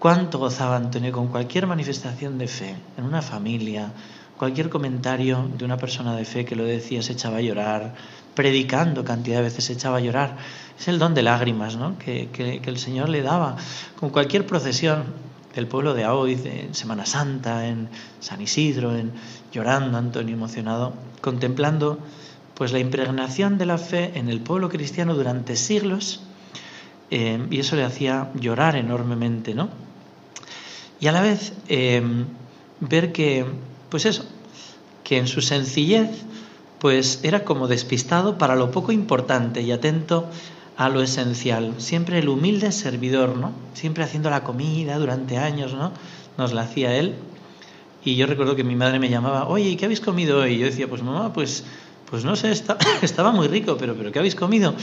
¿Cuánto 0.00 0.38
gozaba 0.38 0.76
Antonio 0.76 1.12
con 1.12 1.28
cualquier 1.28 1.66
manifestación 1.66 2.36
de 2.36 2.48
fe 2.48 2.76
en 2.98 3.04
una 3.04 3.22
familia, 3.22 3.92
Cualquier 4.38 4.68
comentario 4.68 5.48
de 5.56 5.64
una 5.64 5.76
persona 5.76 6.16
de 6.16 6.24
fe 6.24 6.44
que 6.44 6.56
lo 6.56 6.64
decía 6.64 7.02
se 7.02 7.12
echaba 7.12 7.38
a 7.38 7.40
llorar, 7.40 7.94
predicando 8.34 9.04
cantidad 9.04 9.36
de 9.36 9.44
veces 9.44 9.64
se 9.64 9.74
echaba 9.74 9.98
a 9.98 10.00
llorar. 10.00 10.36
Es 10.78 10.88
el 10.88 10.98
don 10.98 11.14
de 11.14 11.22
lágrimas 11.22 11.76
¿no? 11.76 11.96
que, 11.98 12.60
el 12.64 12.78
Señor 12.78 13.08
le 13.08 13.22
daba. 13.22 13.56
Con 13.98 14.10
cualquier 14.10 14.46
procesión 14.46 15.04
del 15.54 15.68
pueblo 15.68 15.94
de 15.94 16.02
Aoiz, 16.02 16.44
en 16.46 16.74
Semana 16.74 17.06
Santa, 17.06 17.68
en 17.68 17.88
San 18.18 18.40
Isidro, 18.40 18.96
en 18.96 19.12
llorando 19.52 19.98
Antonio 19.98 20.34
emocionado, 20.34 20.94
contemplando 21.20 22.00
pues 22.54 22.72
la 22.72 22.80
impregnación 22.80 23.56
de 23.56 23.66
la 23.66 23.78
fe 23.78 24.12
en 24.18 24.28
el 24.28 24.40
pueblo 24.40 24.68
cristiano 24.68 25.14
durante 25.14 25.54
siglos 25.56 26.22
eh, 27.10 27.46
y 27.50 27.60
eso 27.60 27.76
le 27.76 27.84
hacía 27.84 28.30
llorar 28.34 28.76
enormemente, 28.76 29.54
¿no? 29.54 29.68
Y 31.00 31.06
a 31.06 31.12
la 31.12 31.20
vez 31.20 31.52
eh, 31.68 32.02
ver 32.80 33.12
que 33.12 33.44
pues 33.94 34.06
eso, 34.06 34.24
que 35.04 35.18
en 35.18 35.28
su 35.28 35.40
sencillez, 35.40 36.10
pues 36.80 37.20
era 37.22 37.44
como 37.44 37.68
despistado 37.68 38.38
para 38.38 38.56
lo 38.56 38.72
poco 38.72 38.90
importante 38.90 39.62
y 39.62 39.70
atento 39.70 40.26
a 40.76 40.88
lo 40.88 41.00
esencial. 41.00 41.74
Siempre 41.78 42.18
el 42.18 42.28
humilde 42.28 42.72
servidor, 42.72 43.36
¿no? 43.36 43.52
Siempre 43.72 44.02
haciendo 44.02 44.30
la 44.30 44.42
comida 44.42 44.98
durante 44.98 45.38
años, 45.38 45.74
¿no? 45.74 45.92
Nos 46.36 46.52
la 46.52 46.62
hacía 46.62 46.96
él. 46.96 47.14
Y 48.04 48.16
yo 48.16 48.26
recuerdo 48.26 48.56
que 48.56 48.64
mi 48.64 48.74
madre 48.74 48.98
me 48.98 49.10
llamaba, 49.10 49.46
oye, 49.46 49.76
¿qué 49.76 49.84
habéis 49.84 50.00
comido 50.00 50.40
hoy? 50.40 50.54
Y 50.54 50.58
yo 50.58 50.66
decía, 50.66 50.88
pues 50.88 51.04
mamá, 51.04 51.32
pues, 51.32 51.62
pues 52.10 52.24
no 52.24 52.34
sé, 52.34 52.50
estaba 53.02 53.30
muy 53.30 53.46
rico, 53.46 53.76
pero, 53.78 53.94
pero 53.94 54.10
¿qué 54.10 54.18
habéis 54.18 54.34
comido? 54.34 54.74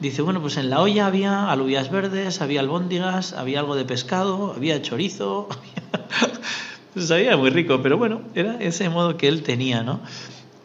Dice, 0.00 0.22
bueno, 0.22 0.40
pues 0.40 0.56
en 0.56 0.70
la 0.70 0.80
olla 0.80 1.06
había 1.06 1.52
alubias 1.52 1.88
verdes, 1.88 2.40
había 2.40 2.58
albóndigas, 2.58 3.32
había 3.32 3.60
algo 3.60 3.76
de 3.76 3.84
pescado, 3.84 4.54
había 4.56 4.82
chorizo, 4.82 5.48
sabía 7.02 7.36
muy 7.36 7.50
rico, 7.50 7.80
pero 7.82 7.98
bueno, 7.98 8.22
era 8.34 8.56
ese 8.60 8.88
modo 8.88 9.16
que 9.16 9.28
él 9.28 9.42
tenía, 9.42 9.82
¿no? 9.82 10.00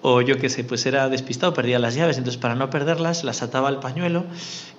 O 0.03 0.21
yo 0.21 0.37
qué 0.39 0.49
sé, 0.49 0.63
pues 0.63 0.85
era 0.85 1.09
despistado, 1.09 1.53
perdía 1.53 1.77
las 1.77 1.93
llaves, 1.93 2.17
entonces 2.17 2.41
para 2.41 2.55
no 2.55 2.69
perderlas 2.69 3.23
las 3.23 3.43
ataba 3.43 3.67
al 3.67 3.79
pañuelo 3.79 4.25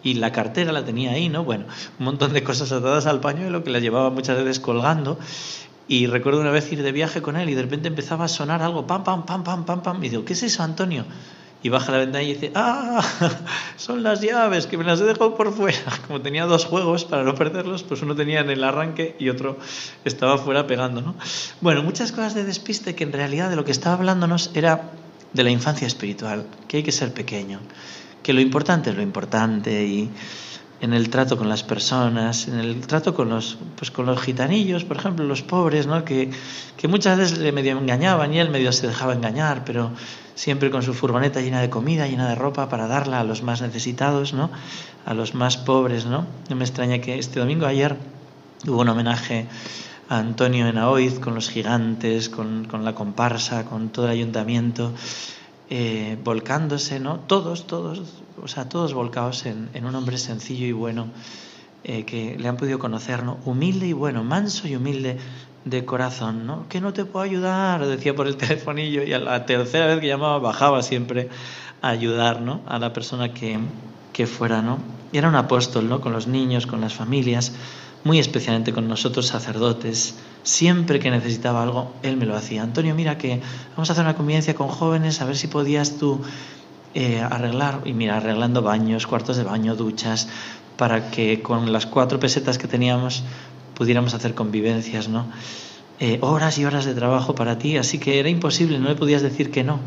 y 0.02 0.14
la 0.14 0.32
cartera 0.32 0.72
la 0.72 0.84
tenía 0.84 1.12
ahí, 1.12 1.28
¿no? 1.28 1.44
Bueno, 1.44 1.66
un 1.98 2.04
montón 2.04 2.32
de 2.32 2.42
cosas 2.42 2.72
atadas 2.72 3.06
al 3.06 3.20
pañuelo 3.20 3.62
que 3.62 3.70
las 3.70 3.82
llevaba 3.82 4.10
muchas 4.10 4.36
veces 4.38 4.58
colgando. 4.58 5.18
Y 5.86 6.06
recuerdo 6.06 6.40
una 6.40 6.50
vez 6.50 6.72
ir 6.72 6.82
de 6.82 6.90
viaje 6.90 7.22
con 7.22 7.36
él 7.36 7.50
y 7.50 7.54
de 7.54 7.62
repente 7.62 7.88
empezaba 7.88 8.24
a 8.24 8.28
sonar 8.28 8.62
algo, 8.62 8.86
pam, 8.86 9.04
pam, 9.04 9.26
pam, 9.26 9.44
pam, 9.44 9.64
pam, 9.64 9.82
pam. 9.82 10.02
Y 10.02 10.08
digo, 10.08 10.24
¿qué 10.24 10.32
es 10.32 10.42
eso, 10.42 10.62
Antonio? 10.62 11.04
Y 11.62 11.68
baja 11.68 11.92
la 11.92 11.98
ventana 11.98 12.22
y 12.22 12.34
dice, 12.34 12.52
ah, 12.54 13.02
son 13.76 14.02
las 14.02 14.20
llaves 14.20 14.66
que 14.66 14.76
me 14.76 14.84
las 14.84 15.00
he 15.00 15.04
dejado 15.04 15.36
por 15.36 15.52
fuera. 15.52 15.78
Como 16.06 16.20
tenía 16.20 16.46
dos 16.46 16.64
juegos 16.64 17.04
para 17.04 17.22
no 17.22 17.34
perderlos, 17.34 17.82
pues 17.84 18.02
uno 18.02 18.14
tenía 18.14 18.40
en 18.40 18.50
el 18.50 18.64
arranque 18.64 19.16
y 19.18 19.28
otro 19.28 19.58
estaba 20.04 20.38
fuera 20.38 20.66
pegando, 20.66 21.00
¿no? 21.00 21.14
Bueno, 21.60 21.82
muchas 21.82 22.10
cosas 22.10 22.34
de 22.34 22.44
despiste 22.44 22.94
que 22.94 23.04
en 23.04 23.12
realidad 23.12 23.50
de 23.50 23.56
lo 23.56 23.64
que 23.64 23.72
estaba 23.72 23.94
hablándonos 23.94 24.50
era 24.54 24.90
de 25.32 25.44
la 25.44 25.50
infancia 25.50 25.86
espiritual, 25.86 26.46
que 26.68 26.78
hay 26.78 26.82
que 26.82 26.92
ser 26.92 27.12
pequeño, 27.14 27.60
que 28.22 28.32
lo 28.32 28.40
importante 28.40 28.90
es 28.90 28.96
lo 28.96 29.02
importante 29.02 29.84
y 29.84 30.10
en 30.82 30.92
el 30.92 31.10
trato 31.10 31.38
con 31.38 31.48
las 31.48 31.62
personas, 31.62 32.48
en 32.48 32.58
el 32.58 32.80
trato 32.80 33.14
con 33.14 33.28
los, 33.28 33.56
pues 33.76 33.92
con 33.92 34.04
los 34.04 34.20
gitanillos, 34.20 34.84
por 34.84 34.96
ejemplo, 34.96 35.24
los 35.24 35.42
pobres, 35.42 35.86
¿no? 35.86 36.04
que, 36.04 36.30
que 36.76 36.88
muchas 36.88 37.16
veces 37.16 37.38
le 37.38 37.52
medio 37.52 37.78
engañaban 37.78 38.34
y 38.34 38.40
él 38.40 38.50
medio 38.50 38.72
se 38.72 38.88
dejaba 38.88 39.12
engañar, 39.12 39.64
pero 39.64 39.92
siempre 40.34 40.72
con 40.72 40.82
su 40.82 40.92
furgoneta 40.92 41.40
llena 41.40 41.60
de 41.60 41.70
comida, 41.70 42.08
llena 42.08 42.28
de 42.28 42.34
ropa 42.34 42.68
para 42.68 42.88
darla 42.88 43.20
a 43.20 43.24
los 43.24 43.44
más 43.44 43.62
necesitados, 43.62 44.34
¿no? 44.34 44.50
a 45.06 45.14
los 45.14 45.36
más 45.36 45.56
pobres. 45.56 46.04
¿no? 46.04 46.26
no 46.50 46.56
me 46.56 46.64
extraña 46.64 46.98
que 46.98 47.16
este 47.16 47.38
domingo 47.38 47.66
ayer 47.66 47.96
hubo 48.66 48.80
un 48.80 48.88
homenaje 48.88 49.46
a 50.08 50.18
Antonio 50.18 50.66
en 50.66 50.78
Aoiz 50.78 51.20
con 51.20 51.36
los 51.36 51.48
gigantes, 51.48 52.28
con, 52.28 52.64
con 52.64 52.84
la 52.84 52.96
comparsa, 52.96 53.66
con 53.66 53.90
todo 53.90 54.06
el 54.06 54.12
ayuntamiento. 54.12 54.92
Eh, 55.74 56.18
volcándose, 56.22 57.00
¿no? 57.00 57.20
Todos, 57.20 57.66
todos, 57.66 58.02
o 58.42 58.46
sea, 58.46 58.68
todos 58.68 58.92
volcados 58.92 59.46
en, 59.46 59.70
un 59.86 59.94
hombre 59.94 60.18
sencillo 60.18 60.66
y 60.66 60.72
bueno 60.72 61.06
eh, 61.82 62.04
que 62.04 62.36
le 62.38 62.46
han 62.46 62.58
podido 62.58 62.78
conocer, 62.78 63.22
¿no? 63.24 63.38
Humilde 63.46 63.86
y 63.86 63.94
bueno, 63.94 64.22
manso 64.22 64.68
y 64.68 64.76
humilde 64.76 65.16
de 65.64 65.84
corazón, 65.86 66.46
¿no? 66.46 66.68
Que 66.68 66.82
no 66.82 66.92
te 66.92 67.06
puedo 67.06 67.24
ayudar, 67.24 67.86
decía 67.86 68.14
por 68.14 68.26
el 68.26 68.36
telefonillo 68.46 69.02
y 69.02 69.14
a 69.14 69.18
la 69.18 69.46
tercera 69.46 69.86
vez 69.86 70.00
que 70.00 70.08
llamaba 70.08 70.38
bajaba 70.40 70.82
siempre 70.82 71.30
a 71.80 71.88
ayudar, 71.88 72.42
¿no? 72.42 72.60
A 72.66 72.78
la 72.78 72.92
persona 72.92 73.32
que, 73.32 73.58
que 74.12 74.26
fuera, 74.26 74.60
¿no? 74.60 74.76
Era 75.14 75.30
un 75.30 75.36
apóstol, 75.36 75.88
¿no? 75.88 76.02
Con 76.02 76.12
los 76.12 76.26
niños, 76.26 76.66
con 76.66 76.82
las 76.82 76.92
familias, 76.92 77.54
muy 78.04 78.18
especialmente 78.18 78.72
con 78.72 78.88
nosotros 78.88 79.26
sacerdotes. 79.26 80.14
Siempre 80.42 80.98
que 80.98 81.10
necesitaba 81.10 81.62
algo, 81.62 81.92
él 82.02 82.16
me 82.16 82.26
lo 82.26 82.36
hacía. 82.36 82.62
Antonio, 82.62 82.94
mira 82.94 83.18
que 83.18 83.40
vamos 83.76 83.88
a 83.88 83.92
hacer 83.92 84.04
una 84.04 84.16
convivencia 84.16 84.54
con 84.54 84.68
jóvenes, 84.68 85.20
a 85.20 85.24
ver 85.24 85.36
si 85.36 85.46
podías 85.46 85.98
tú 85.98 86.20
eh, 86.94 87.20
arreglar, 87.20 87.82
y 87.84 87.92
mira, 87.92 88.16
arreglando 88.16 88.60
baños, 88.60 89.06
cuartos 89.06 89.36
de 89.36 89.44
baño, 89.44 89.76
duchas, 89.76 90.28
para 90.76 91.10
que 91.10 91.42
con 91.42 91.72
las 91.72 91.86
cuatro 91.86 92.18
pesetas 92.18 92.58
que 92.58 92.66
teníamos 92.66 93.22
pudiéramos 93.74 94.14
hacer 94.14 94.34
convivencias, 94.34 95.08
¿no? 95.08 95.26
Eh, 96.00 96.18
horas 96.20 96.58
y 96.58 96.64
horas 96.64 96.84
de 96.84 96.94
trabajo 96.94 97.34
para 97.34 97.58
ti, 97.58 97.76
así 97.76 97.98
que 97.98 98.18
era 98.18 98.28
imposible, 98.28 98.78
no 98.78 98.88
le 98.88 98.96
podías 98.96 99.22
decir 99.22 99.50
que 99.50 99.62
no. 99.62 99.78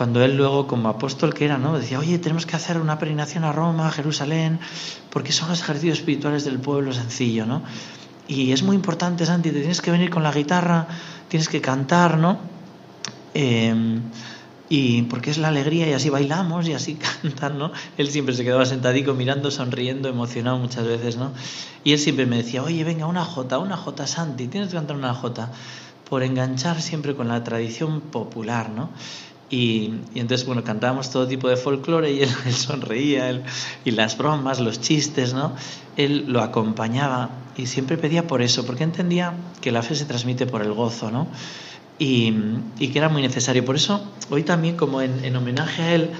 Cuando 0.00 0.24
él 0.24 0.34
luego, 0.34 0.66
como 0.66 0.88
apóstol 0.88 1.34
que 1.34 1.44
era, 1.44 1.58
¿no? 1.58 1.78
decía, 1.78 1.98
oye, 1.98 2.18
tenemos 2.18 2.46
que 2.46 2.56
hacer 2.56 2.80
una 2.80 2.98
peregrinación 2.98 3.44
a 3.44 3.52
Roma, 3.52 3.88
a 3.88 3.90
Jerusalén, 3.90 4.58
porque 5.10 5.30
son 5.30 5.50
los 5.50 5.60
ejercicios 5.60 5.98
espirituales 5.98 6.42
del 6.46 6.58
pueblo 6.58 6.94
sencillo, 6.94 7.44
¿no? 7.44 7.62
Y 8.26 8.52
es 8.52 8.62
muy 8.62 8.76
importante, 8.76 9.26
Santi, 9.26 9.50
te 9.50 9.58
tienes 9.58 9.82
que 9.82 9.90
venir 9.90 10.08
con 10.08 10.22
la 10.22 10.32
guitarra, 10.32 10.86
tienes 11.28 11.50
que 11.50 11.60
cantar, 11.60 12.16
¿no? 12.16 12.38
Em, 13.34 14.00
y 14.70 15.02
porque 15.02 15.32
es 15.32 15.36
la 15.36 15.48
alegría 15.48 15.86
y 15.86 15.92
así 15.92 16.08
bailamos 16.08 16.66
y 16.66 16.72
así 16.72 16.94
cantan, 17.22 17.58
¿no? 17.58 17.70
Él 17.98 18.10
siempre 18.10 18.34
se 18.34 18.42
quedaba 18.42 18.64
sentadico 18.64 19.12
mirando, 19.12 19.50
sonriendo, 19.50 20.08
emocionado 20.08 20.56
muchas 20.56 20.86
veces, 20.86 21.18
¿no? 21.18 21.32
Y 21.84 21.92
él 21.92 21.98
siempre 21.98 22.24
me 22.24 22.38
decía, 22.38 22.62
oye, 22.62 22.84
venga, 22.84 23.04
una 23.04 23.26
jota, 23.26 23.58
una 23.58 23.76
jota, 23.76 24.06
Santi, 24.06 24.48
tienes 24.48 24.70
que 24.70 24.76
cantar 24.76 24.96
una 24.96 25.12
jota, 25.12 25.52
por 26.08 26.22
enganchar 26.22 26.80
siempre 26.80 27.14
con 27.14 27.28
la 27.28 27.44
tradición 27.44 28.00
popular, 28.00 28.70
¿no? 28.70 28.88
Y, 29.50 29.94
entonces, 30.14 30.46
bueno, 30.46 30.62
cantábamos 30.62 31.10
todo 31.10 31.26
tipo 31.26 31.48
de 31.48 31.56
folclore 31.56 32.12
y 32.12 32.22
él, 32.22 32.30
sonreía, 32.52 33.28
él, 33.28 33.42
y 33.84 33.90
las 33.90 34.16
bromas, 34.16 34.60
los 34.60 34.80
chistes, 34.80 35.34
¿no? 35.34 35.54
Él 35.96 36.26
lo 36.28 36.40
acompañaba 36.40 37.30
y 37.56 37.66
siempre 37.66 37.96
pedía 37.96 38.26
por 38.26 38.42
eso, 38.42 38.64
porque 38.64 38.84
entendía 38.84 39.34
que 39.60 39.72
la 39.72 39.82
fe 39.82 39.96
se 39.96 40.04
transmite 40.04 40.46
por 40.46 40.62
el 40.62 40.72
gozo, 40.72 41.10
¿no? 41.10 41.26
y, 42.00 42.88
que 42.88 42.98
era 42.98 43.08
muy 43.08 43.22
necesario. 43.22 43.64
Por 43.64 43.76
eso, 43.76 44.02
hoy 44.30 44.42
también, 44.42 44.76
como 44.76 45.02
en, 45.02 45.36
homenaje 45.36 45.82
a 45.82 45.94
él, 45.94 46.10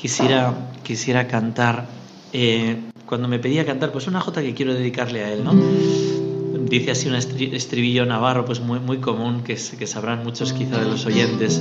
quisiera, 0.00 0.54
quisiera 0.82 1.26
cantar, 1.26 1.86
eh, 2.32 2.80
cuando 3.04 3.28
me 3.28 3.38
pedía 3.38 3.66
cantar, 3.66 3.92
pues 3.92 4.06
una 4.06 4.20
jota 4.20 4.40
que 4.40 4.54
quiero 4.54 4.72
dedicarle 4.74 5.24
a 5.24 5.32
él, 5.32 5.44
¿no? 5.44 5.52
Dice 6.68 6.92
así 6.92 7.08
un 7.08 7.14
estribillo 7.16 8.06
navarro, 8.06 8.44
pues 8.44 8.60
muy, 8.60 8.78
muy 8.78 8.98
común, 8.98 9.42
que, 9.42 9.56
que 9.78 9.86
sabrán 9.86 10.22
muchos 10.22 10.52
quizá 10.52 10.78
de 10.78 10.86
los 10.86 11.04
oyentes. 11.04 11.60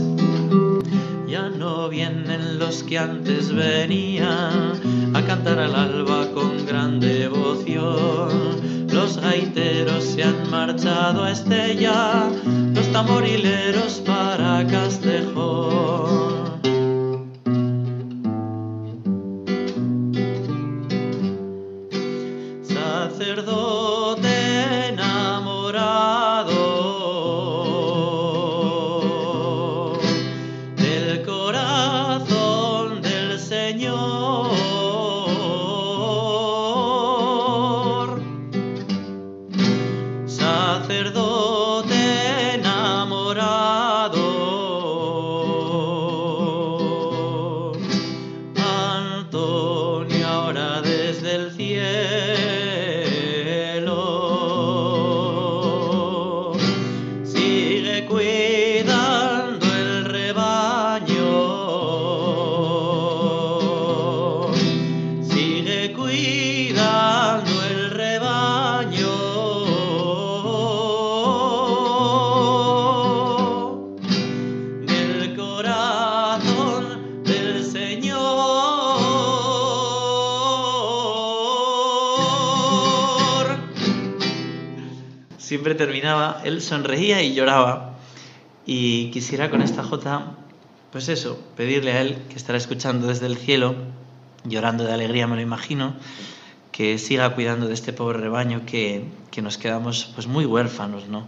Vienen 1.89 2.59
los 2.59 2.83
que 2.83 2.97
antes 2.97 3.53
venían 3.53 5.13
a 5.13 5.21
cantar 5.25 5.59
al 5.59 5.75
alba 5.75 6.27
con 6.33 6.65
gran 6.65 6.99
devoción. 6.99 8.87
Los 8.91 9.17
gaiteros 9.17 10.03
se 10.03 10.23
han 10.23 10.49
marchado 10.49 11.23
a 11.23 11.31
Estella, 11.31 12.31
los 12.73 12.91
tamorileros 12.91 14.01
para 14.05 14.65
Castejón. 14.65 15.32
Siempre 44.11 44.42
terminaba, 85.85 86.41
él 86.43 86.61
sonreía 86.61 87.21
y 87.21 87.33
lloraba. 87.33 87.97
Y 88.65 89.11
quisiera 89.11 89.49
con 89.49 89.61
esta 89.61 89.83
jota, 89.83 90.37
pues 90.91 91.09
eso, 91.09 91.39
pedirle 91.57 91.91
a 91.91 92.01
él, 92.01 92.17
que 92.29 92.35
estará 92.35 92.57
escuchando 92.57 93.07
desde 93.07 93.25
el 93.25 93.37
cielo, 93.37 93.75
llorando 94.45 94.85
de 94.85 94.93
alegría, 94.93 95.27
me 95.27 95.35
lo 95.35 95.41
imagino, 95.41 95.95
que 96.71 96.97
siga 96.97 97.35
cuidando 97.35 97.67
de 97.67 97.73
este 97.73 97.93
pobre 97.93 98.19
rebaño 98.19 98.65
que, 98.65 99.05
que 99.29 99.41
nos 99.41 99.57
quedamos 99.57 100.09
pues 100.15 100.27
muy 100.27 100.45
huérfanos, 100.45 101.07
¿no? 101.07 101.27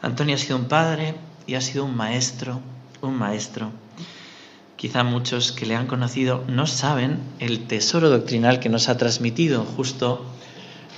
Antonio 0.00 0.34
ha 0.34 0.38
sido 0.38 0.56
un 0.56 0.64
padre 0.64 1.14
y 1.46 1.54
ha 1.54 1.60
sido 1.60 1.84
un 1.84 1.96
maestro, 1.96 2.60
un 3.02 3.14
maestro. 3.16 3.70
Quizá 4.76 5.04
muchos 5.04 5.52
que 5.52 5.66
le 5.66 5.76
han 5.76 5.86
conocido 5.86 6.42
no 6.48 6.66
saben 6.66 7.20
el 7.38 7.66
tesoro 7.66 8.10
doctrinal 8.10 8.58
que 8.58 8.68
nos 8.68 8.88
ha 8.88 8.96
transmitido 8.96 9.64
justo 9.64 10.26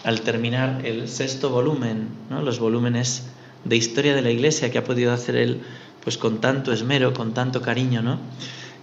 al 0.05 0.21
terminar 0.21 0.83
el 0.85 1.09
sexto 1.09 1.49
volumen, 1.49 2.09
los 2.31 2.59
volúmenes 2.59 3.25
de 3.65 3.77
historia 3.77 4.15
de 4.15 4.21
la 4.21 4.31
Iglesia 4.31 4.71
que 4.71 4.79
ha 4.79 4.85
podido 4.85 5.13
hacer 5.13 5.35
él 5.35 5.63
pues 6.03 6.19
con 6.19 6.43
tanto 6.43 6.73
esmero, 6.73 7.15
con 7.15 7.33
tanto 7.33 7.63
cariño, 7.63 8.03
¿no? 8.03 8.19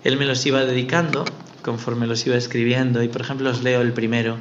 Él 0.04 0.18
me 0.18 0.26
los 0.26 0.44
iba 0.48 0.66
dedicando 0.66 1.24
conforme 1.62 2.08
los 2.08 2.26
iba 2.26 2.36
escribiendo 2.36 3.04
y 3.04 3.08
por 3.08 3.22
ejemplo 3.22 3.52
os 3.52 3.62
leo 3.62 3.82
el 3.82 3.94
primero. 3.94 4.38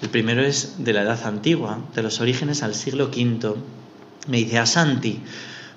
El 0.00 0.08
primero 0.08 0.44
es 0.44 0.76
de 0.78 0.92
la 0.92 1.02
edad 1.02 1.26
antigua, 1.26 1.80
de 1.94 2.02
los 2.04 2.20
orígenes 2.20 2.62
al 2.62 2.76
siglo 2.76 3.06
V. 3.06 3.54
Me 4.28 4.36
dice 4.36 4.58
a 4.58 4.66
Santi, 4.66 5.20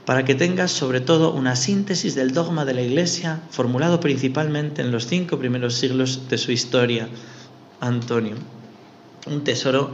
para 0.06 0.26
que 0.26 0.36
tengas 0.36 0.70
sobre 0.70 1.02
todo 1.02 1.34
una 1.34 1.56
síntesis 1.56 2.14
del 2.14 2.34
dogma 2.34 2.66
de 2.66 2.76
la 2.76 2.82
Iglesia 2.84 3.40
formulado 3.50 4.00
principalmente 4.00 4.84
en 4.84 4.92
los 4.92 5.08
cinco 5.08 5.40
primeros 5.40 5.74
siglos 5.74 6.30
de 6.30 6.38
su 6.38 6.52
historia. 6.52 7.10
Antonio 7.80 8.36
un 9.28 9.44
tesoro 9.44 9.94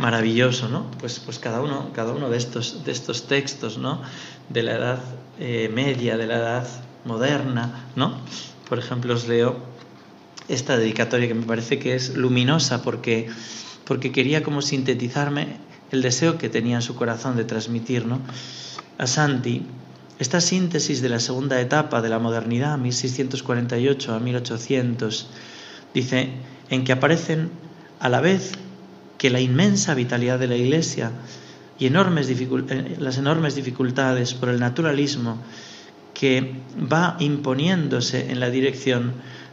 maravilloso, 0.00 0.68
¿no? 0.68 0.90
Pues, 0.98 1.20
pues 1.20 1.38
cada, 1.38 1.60
uno, 1.60 1.90
cada 1.94 2.12
uno 2.12 2.30
de 2.30 2.36
estos, 2.36 2.84
de 2.84 2.92
estos 2.92 3.26
textos, 3.26 3.78
¿no? 3.78 4.02
De 4.48 4.62
la 4.62 4.76
edad 4.76 4.98
eh, 5.38 5.70
media, 5.72 6.16
de 6.16 6.26
la 6.26 6.36
edad 6.36 6.66
moderna, 7.04 7.86
¿no? 7.96 8.18
Por 8.68 8.78
ejemplo, 8.78 9.14
os 9.14 9.28
leo 9.28 9.56
esta 10.48 10.76
dedicatoria 10.76 11.28
que 11.28 11.34
me 11.34 11.46
parece 11.46 11.78
que 11.78 11.94
es 11.94 12.16
luminosa 12.16 12.82
porque, 12.82 13.28
porque 13.84 14.12
quería 14.12 14.42
como 14.42 14.62
sintetizarme 14.62 15.56
el 15.90 16.02
deseo 16.02 16.38
que 16.38 16.48
tenía 16.48 16.76
en 16.76 16.82
su 16.82 16.96
corazón 16.96 17.36
de 17.36 17.44
transmitir, 17.44 18.06
¿no? 18.06 18.20
A 18.98 19.06
Santi, 19.06 19.66
esta 20.18 20.40
síntesis 20.40 21.02
de 21.02 21.08
la 21.08 21.18
segunda 21.18 21.60
etapa 21.60 22.02
de 22.02 22.08
la 22.08 22.18
modernidad, 22.18 22.78
1648 22.78 24.14
a 24.14 24.20
1800, 24.20 25.26
dice, 25.92 26.30
en 26.70 26.84
que 26.84 26.92
aparecen 26.92 27.50
a 28.00 28.08
la 28.08 28.20
vez 28.20 28.52
que 29.18 29.30
la 29.30 29.40
inmensa 29.40 29.94
vitalidad 29.94 30.38
de 30.38 30.48
la 30.48 30.56
Iglesia 30.56 31.12
y 31.78 31.86
enormes 31.86 32.28
eh, 32.30 32.96
las 32.98 33.18
enormes 33.18 33.54
dificultades 33.54 34.34
por 34.34 34.48
el 34.48 34.60
naturalismo 34.60 35.38
que 36.12 36.54
va 36.80 37.16
imponiéndose 37.18 38.30
en 38.30 38.40
la 38.40 38.50
dirección 38.50 39.12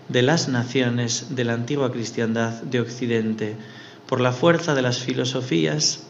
de 0.09 0.21
las 0.21 0.47
naciones 0.47 1.35
de 1.35 1.43
la 1.45 1.53
antigua 1.53 1.91
cristiandad 1.91 2.61
de 2.63 2.81
Occidente, 2.81 3.55
por 4.07 4.19
la 4.19 4.31
fuerza 4.31 4.75
de 4.75 4.81
las 4.81 4.99
filosofías 4.99 6.03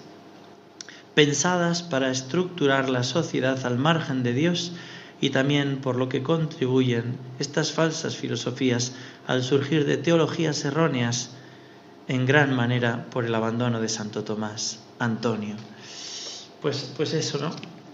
pensadas 1.14 1.84
para 1.84 2.10
estructurar 2.10 2.90
la 2.90 3.04
sociedad 3.04 3.66
al 3.66 3.78
margen 3.78 4.24
de 4.24 4.34
Dios 4.34 4.74
y 5.20 5.30
también 5.30 5.78
por 5.78 5.98
lo 5.98 6.10
que 6.10 6.24
contribuyen 6.24 7.18
estas 7.38 7.72
falsas 7.72 8.16
filosofías 8.16 8.94
al 9.28 9.44
surgir 9.44 9.86
de 9.86 9.98
teologías 9.98 10.66
erróneas 10.66 11.32
en 12.08 12.26
gran 12.26 12.56
manera 12.56 13.06
por 13.10 13.26
el 13.26 13.34
abandono 13.36 13.80
de 13.80 13.90
Santo 13.90 14.24
Tomás, 14.24 14.80
Antonio. 15.00 15.56
Pues, 16.62 16.92
pues 16.96 17.14
eso, 17.14 17.38
¿no? 17.40 17.52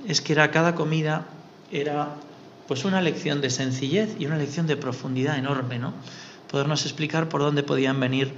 Es 0.07 0.21
que 0.21 0.33
era 0.33 0.51
cada 0.51 0.75
comida 0.75 1.27
era 1.71 2.15
pues 2.67 2.85
una 2.85 3.01
lección 3.01 3.41
de 3.41 3.49
sencillez 3.49 4.15
y 4.19 4.25
una 4.25 4.37
lección 4.37 4.67
de 4.67 4.77
profundidad 4.77 5.37
enorme, 5.37 5.79
¿no? 5.79 5.93
Podernos 6.51 6.85
explicar 6.85 7.29
por 7.29 7.41
dónde 7.41 7.63
podían 7.63 7.99
venir 7.99 8.33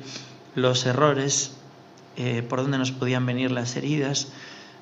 los 0.55 0.85
errores, 0.85 1.51
eh, 2.15 2.43
por 2.47 2.61
dónde 2.61 2.77
nos 2.77 2.91
podían 2.91 3.25
venir 3.25 3.51
las 3.51 3.75
heridas, 3.75 4.27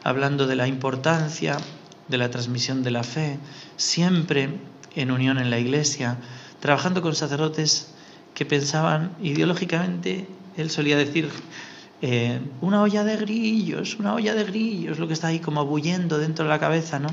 hablando 0.04 0.48
de 0.48 0.56
la 0.56 0.68
importancia 0.68 1.58
de 2.08 2.18
la 2.18 2.30
transmisión 2.30 2.84
de 2.84 2.92
la 2.92 3.04
fe, 3.04 3.40
siempre 3.76 4.60
en 4.96 5.12
unión 5.12 5.38
en 5.38 5.50
la 5.50 5.60
iglesia, 5.60 6.18
trabajando 6.60 7.02
con 7.02 7.16
sacerdotes 7.16 7.94
que 8.38 8.46
pensaban 8.46 9.16
ideológicamente 9.20 10.28
él 10.58 10.70
solía 10.70 10.96
decir, 10.96 11.28
eh, 12.04 12.40
una 12.62 12.84
olla 12.84 13.04
de 13.04 13.18
grillos, 13.18 13.98
una 13.98 14.14
olla 14.14 14.36
de 14.36 14.44
grillos, 14.44 15.00
lo 15.00 15.08
que 15.08 15.14
está 15.14 15.30
ahí 15.30 15.40
como 15.40 15.66
bullendo 15.66 16.20
dentro 16.20 16.46
de 16.46 16.50
la 16.50 16.60
cabeza, 16.60 17.00
¿no? 17.00 17.08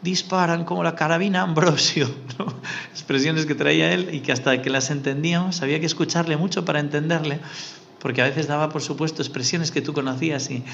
Disparan 0.00 0.64
como 0.64 0.82
la 0.82 0.94
carabina 0.94 1.42
Ambrosio, 1.42 2.08
expresiones 2.90 3.44
que 3.44 3.54
traía 3.54 3.92
él 3.92 4.14
y 4.14 4.20
que 4.20 4.32
hasta 4.32 4.62
que 4.62 4.70
las 4.70 4.90
entendíamos 4.90 5.60
había 5.60 5.78
que 5.78 5.84
escucharle 5.84 6.38
mucho 6.38 6.64
para 6.64 6.80
entenderle, 6.80 7.40
porque 7.98 8.22
a 8.22 8.24
veces 8.24 8.46
daba, 8.46 8.70
por 8.70 8.80
supuesto, 8.80 9.20
expresiones 9.20 9.70
que 9.70 9.82
tú 9.82 9.92
conocías 9.92 10.50
y 10.50 10.64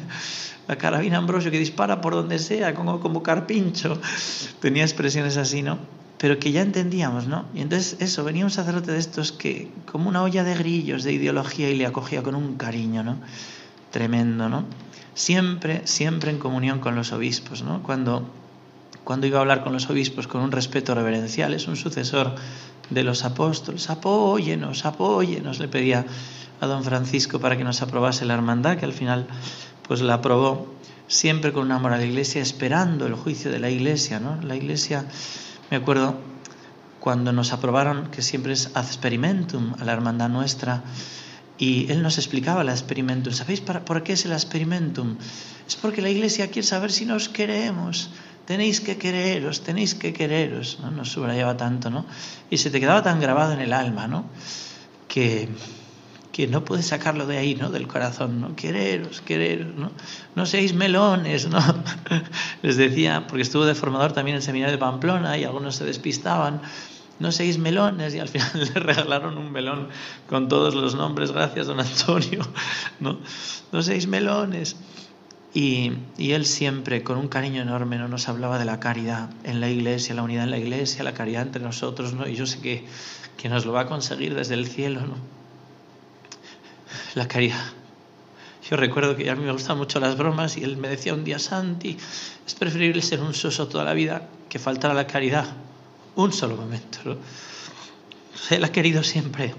la 0.68 0.78
carabina 0.78 1.18
Ambrosio 1.18 1.50
que 1.50 1.58
dispara 1.58 2.00
por 2.00 2.14
donde 2.14 2.38
sea, 2.38 2.72
como, 2.74 2.98
como 3.00 3.22
carpincho, 3.22 4.00
tenía 4.60 4.84
expresiones 4.84 5.36
así, 5.36 5.60
¿no? 5.60 6.03
Pero 6.24 6.38
que 6.38 6.52
ya 6.52 6.62
entendíamos, 6.62 7.26
¿no? 7.26 7.44
Y 7.52 7.60
entonces 7.60 7.98
eso, 8.00 8.24
venía 8.24 8.46
un 8.46 8.50
sacerdote 8.50 8.92
de 8.92 8.98
estos 8.98 9.30
que, 9.30 9.70
como 9.84 10.08
una 10.08 10.22
olla 10.22 10.42
de 10.42 10.54
grillos 10.54 11.04
de 11.04 11.12
ideología, 11.12 11.68
y 11.68 11.76
le 11.76 11.84
acogía 11.84 12.22
con 12.22 12.34
un 12.34 12.56
cariño, 12.56 13.02
¿no? 13.04 13.18
Tremendo, 13.90 14.48
¿no? 14.48 14.64
Siempre, 15.12 15.82
siempre 15.86 16.30
en 16.30 16.38
comunión 16.38 16.78
con 16.78 16.94
los 16.94 17.12
obispos, 17.12 17.60
¿no? 17.60 17.82
Cuando, 17.82 18.26
cuando 19.04 19.26
iba 19.26 19.36
a 19.36 19.42
hablar 19.42 19.62
con 19.62 19.74
los 19.74 19.90
obispos 19.90 20.26
con 20.26 20.40
un 20.40 20.50
respeto 20.50 20.94
reverencial, 20.94 21.52
es 21.52 21.68
un 21.68 21.76
sucesor 21.76 22.36
de 22.88 23.04
los 23.04 23.22
apóstoles, 23.26 23.90
apóyenos, 23.90 24.86
apóyenos, 24.86 25.58
le 25.58 25.68
pedía 25.68 26.06
a 26.58 26.66
don 26.66 26.84
Francisco 26.84 27.38
para 27.38 27.58
que 27.58 27.64
nos 27.64 27.82
aprobase 27.82 28.24
la 28.24 28.32
hermandad, 28.32 28.78
que 28.78 28.86
al 28.86 28.94
final 28.94 29.26
pues 29.86 30.00
la 30.00 30.14
aprobó 30.14 30.72
siempre 31.06 31.52
con 31.52 31.64
un 31.64 31.72
amor 31.72 31.92
a 31.92 31.98
la 31.98 32.06
iglesia, 32.06 32.40
esperando 32.40 33.06
el 33.06 33.12
juicio 33.12 33.50
de 33.50 33.58
la 33.58 33.68
iglesia, 33.68 34.20
¿no? 34.20 34.40
La 34.40 34.56
iglesia, 34.56 35.04
me 35.74 35.82
acuerdo 35.82 36.14
cuando 37.00 37.32
nos 37.32 37.52
aprobaron, 37.52 38.06
que 38.12 38.22
siempre 38.22 38.52
es 38.52 38.70
ad 38.74 38.86
experimentum 38.86 39.74
a 39.80 39.84
la 39.84 39.92
hermandad 39.92 40.28
nuestra, 40.28 40.84
y 41.58 41.90
él 41.90 42.00
nos 42.00 42.16
explicaba 42.16 42.62
la 42.62 42.70
experimentum. 42.70 43.32
¿Sabéis 43.32 43.60
por 43.60 44.04
qué 44.04 44.12
es 44.12 44.24
el 44.24 44.32
experimentum? 44.32 45.16
Es 45.66 45.74
porque 45.74 46.00
la 46.00 46.10
iglesia 46.10 46.46
quiere 46.46 46.68
saber 46.68 46.92
si 46.92 47.06
nos 47.06 47.28
queremos. 47.28 48.10
Tenéis 48.46 48.80
que 48.80 48.98
quereros, 48.98 49.62
tenéis 49.62 49.96
que 49.96 50.12
quereros. 50.12 50.78
¿no? 50.80 50.92
Nos 50.92 51.10
subrayaba 51.10 51.56
tanto, 51.56 51.90
¿no? 51.90 52.06
Y 52.50 52.58
se 52.58 52.70
te 52.70 52.78
quedaba 52.78 53.02
tan 53.02 53.18
grabado 53.18 53.52
en 53.52 53.60
el 53.60 53.72
alma, 53.72 54.06
¿no? 54.06 54.26
Que 55.08 55.48
que 56.34 56.48
no 56.48 56.64
puedes 56.64 56.88
sacarlo 56.88 57.26
de 57.26 57.38
ahí, 57.38 57.54
¿no? 57.54 57.70
Del 57.70 57.86
corazón, 57.86 58.40
¿no? 58.40 58.56
Quereros, 58.56 59.20
quereros, 59.20 59.72
¿no? 59.76 59.92
No 60.34 60.46
seáis 60.46 60.74
melones, 60.74 61.48
¿no? 61.48 61.60
Les 62.62 62.76
decía, 62.76 63.28
porque 63.28 63.42
estuvo 63.42 63.64
de 63.64 63.76
formador 63.76 64.10
también 64.10 64.34
en 64.34 64.38
el 64.38 64.42
seminario 64.42 64.72
de 64.72 64.78
Pamplona 64.78 65.38
y 65.38 65.44
algunos 65.44 65.76
se 65.76 65.84
despistaban, 65.84 66.60
no 67.20 67.30
seáis 67.30 67.58
melones 67.58 68.16
y 68.16 68.18
al 68.18 68.28
final 68.28 68.50
le 68.74 68.80
regalaron 68.80 69.38
un 69.38 69.52
melón 69.52 69.90
con 70.28 70.48
todos 70.48 70.74
los 70.74 70.96
nombres, 70.96 71.30
gracias 71.30 71.68
don 71.68 71.78
Antonio, 71.78 72.40
¿no? 72.98 73.20
No 73.70 73.82
seáis 73.82 74.08
melones. 74.08 74.74
Y, 75.56 75.92
y, 76.18 76.32
él 76.32 76.46
siempre, 76.46 77.04
con 77.04 77.16
un 77.16 77.28
cariño 77.28 77.62
enorme, 77.62 77.96
¿no? 77.96 78.08
nos 78.08 78.28
hablaba 78.28 78.58
de 78.58 78.64
la 78.64 78.80
caridad 78.80 79.30
en 79.44 79.60
la 79.60 79.70
iglesia, 79.70 80.16
la 80.16 80.24
unidad 80.24 80.42
en 80.42 80.50
la 80.50 80.58
iglesia, 80.58 81.04
la 81.04 81.14
caridad 81.14 81.42
entre 81.42 81.62
nosotros, 81.62 82.12
¿no? 82.12 82.26
y 82.26 82.34
yo 82.34 82.44
sé 82.44 82.58
que, 82.58 82.84
que 83.36 83.48
nos 83.48 83.64
lo 83.64 83.72
va 83.72 83.82
a 83.82 83.86
conseguir 83.86 84.34
desde 84.34 84.54
el 84.54 84.66
cielo. 84.66 85.02
¿no? 85.02 85.33
La 87.14 87.28
caridad. 87.28 87.64
Yo 88.68 88.76
recuerdo 88.76 89.14
que 89.14 89.28
a 89.28 89.36
mí 89.36 89.44
me 89.44 89.52
gustan 89.52 89.76
mucho 89.76 90.00
las 90.00 90.16
bromas 90.16 90.56
y 90.56 90.64
él 90.64 90.78
me 90.78 90.88
decía 90.88 91.12
un 91.12 91.22
día, 91.22 91.38
Santi, 91.38 91.98
es 92.46 92.54
preferible 92.54 93.02
ser 93.02 93.20
un 93.20 93.34
soso 93.34 93.68
toda 93.68 93.84
la 93.84 93.92
vida 93.92 94.28
que 94.48 94.58
faltar 94.58 94.90
a 94.90 94.94
la 94.94 95.06
caridad 95.06 95.46
un 96.16 96.32
solo 96.32 96.56
momento. 96.56 96.98
¿no? 97.04 97.16
Él 98.50 98.64
ha 98.64 98.72
querido 98.72 99.02
siempre 99.02 99.54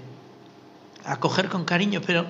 acoger 1.04 1.48
con 1.48 1.64
cariño, 1.64 2.00
pero 2.04 2.26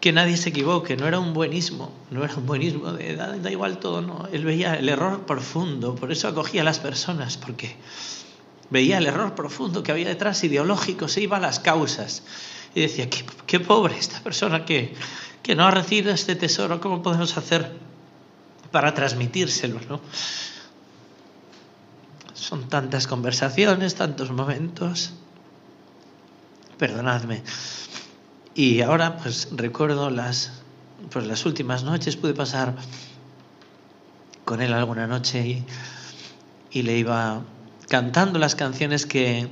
que 0.00 0.12
nadie 0.12 0.38
se 0.38 0.48
equivoque, 0.48 0.96
no 0.96 1.06
era 1.06 1.18
un 1.18 1.34
buenismo, 1.34 1.92
no 2.10 2.24
era 2.24 2.34
un 2.34 2.46
buenismo 2.46 2.92
de 2.92 3.16
da, 3.16 3.36
da, 3.36 3.50
igual 3.50 3.78
todo, 3.78 4.00
no. 4.00 4.26
Él 4.32 4.46
veía 4.46 4.74
el 4.76 4.88
error 4.88 5.26
profundo, 5.26 5.94
por 5.94 6.10
eso 6.10 6.28
acogía 6.28 6.62
a 6.62 6.64
las 6.64 6.78
personas, 6.78 7.36
porque 7.36 7.76
veía 8.70 8.96
el 8.96 9.06
error 9.06 9.34
profundo 9.34 9.82
que 9.82 9.92
había 9.92 10.08
detrás 10.08 10.42
ideológico, 10.44 11.08
se 11.08 11.20
iba 11.20 11.36
a 11.36 11.40
las 11.40 11.60
causas 11.60 12.22
y 12.74 12.82
decía, 12.82 13.08
qué, 13.46 13.60
pobre 13.60 13.98
esta 13.98 14.20
persona 14.20 14.64
que, 14.64 14.94
que, 15.42 15.54
no 15.54 15.64
ha 15.64 15.70
recibido 15.70 16.12
este 16.12 16.36
tesoro, 16.36 16.80
¿cómo 16.80 17.02
podemos 17.02 17.36
hacer 17.36 17.72
para 18.70 18.94
transmitírselo? 18.94 19.80
¿no? 19.88 20.00
Son 22.34 22.68
tantas 22.68 23.06
conversaciones, 23.06 23.96
tantos 23.96 24.30
momentos. 24.30 25.12
Perdonadme. 26.78 27.42
Y 28.54 28.80
ahora 28.80 29.18
pues 29.18 29.48
recuerdo 29.52 30.10
las, 30.10 30.52
pues, 31.10 31.26
las 31.26 31.44
últimas 31.46 31.82
noches, 31.82 32.16
pude 32.16 32.34
pasar 32.34 32.74
con 34.44 34.62
él 34.62 34.72
alguna 34.72 35.06
noche 35.06 35.46
y, 35.46 35.64
y 36.70 36.82
le 36.82 36.96
iba 36.96 37.42
cantando 37.88 38.38
las 38.38 38.54
canciones 38.54 39.06
que, 39.06 39.48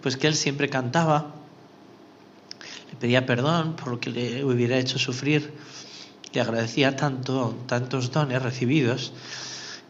pues, 0.00 0.16
que 0.16 0.26
él 0.26 0.34
siempre 0.34 0.68
cantaba 0.68 1.41
pedía 3.00 3.26
perdón 3.26 3.76
por 3.76 3.88
lo 3.88 4.00
que 4.00 4.10
le 4.10 4.44
hubiera 4.44 4.78
hecho 4.78 4.98
sufrir, 4.98 5.52
le 6.32 6.40
agradecía 6.40 6.96
tanto, 6.96 7.56
tantos 7.66 8.10
dones 8.10 8.42
recibidos. 8.42 9.12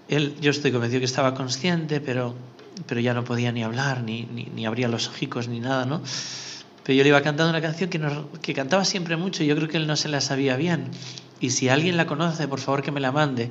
Él, 0.08 0.34
yo 0.40 0.50
estoy 0.50 0.72
convencido 0.72 1.00
que 1.00 1.06
estaba 1.06 1.34
consciente, 1.34 2.00
pero, 2.00 2.34
pero 2.86 3.00
ya 3.00 3.14
no 3.14 3.24
podía 3.24 3.52
ni 3.52 3.62
hablar, 3.62 4.02
ni, 4.02 4.24
ni, 4.24 4.66
abría 4.66 4.88
los 4.88 5.08
ojicos, 5.08 5.48
ni 5.48 5.60
nada, 5.60 5.86
¿no? 5.86 6.02
Pero 6.84 6.96
yo 6.96 7.02
le 7.04 7.10
iba 7.10 7.22
cantando 7.22 7.50
una 7.50 7.62
canción 7.62 7.88
que, 7.88 8.00
que 8.42 8.54
cantaba 8.54 8.84
siempre 8.84 9.16
mucho 9.16 9.44
y 9.44 9.46
yo 9.46 9.54
creo 9.54 9.68
que 9.68 9.76
él 9.76 9.86
no 9.86 9.96
se 9.96 10.08
la 10.08 10.20
sabía 10.20 10.56
bien. 10.56 10.88
Y 11.40 11.50
si 11.50 11.68
alguien 11.68 11.96
la 11.96 12.06
conoce, 12.06 12.48
por 12.48 12.60
favor 12.60 12.82
que 12.82 12.90
me 12.90 13.00
la 13.00 13.12
mande. 13.12 13.50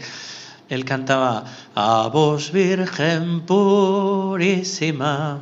Él 0.70 0.86
cantaba, 0.86 1.46
a 1.76 2.08
vos 2.08 2.52
Virgen 2.52 3.42
purísima, 3.42 5.42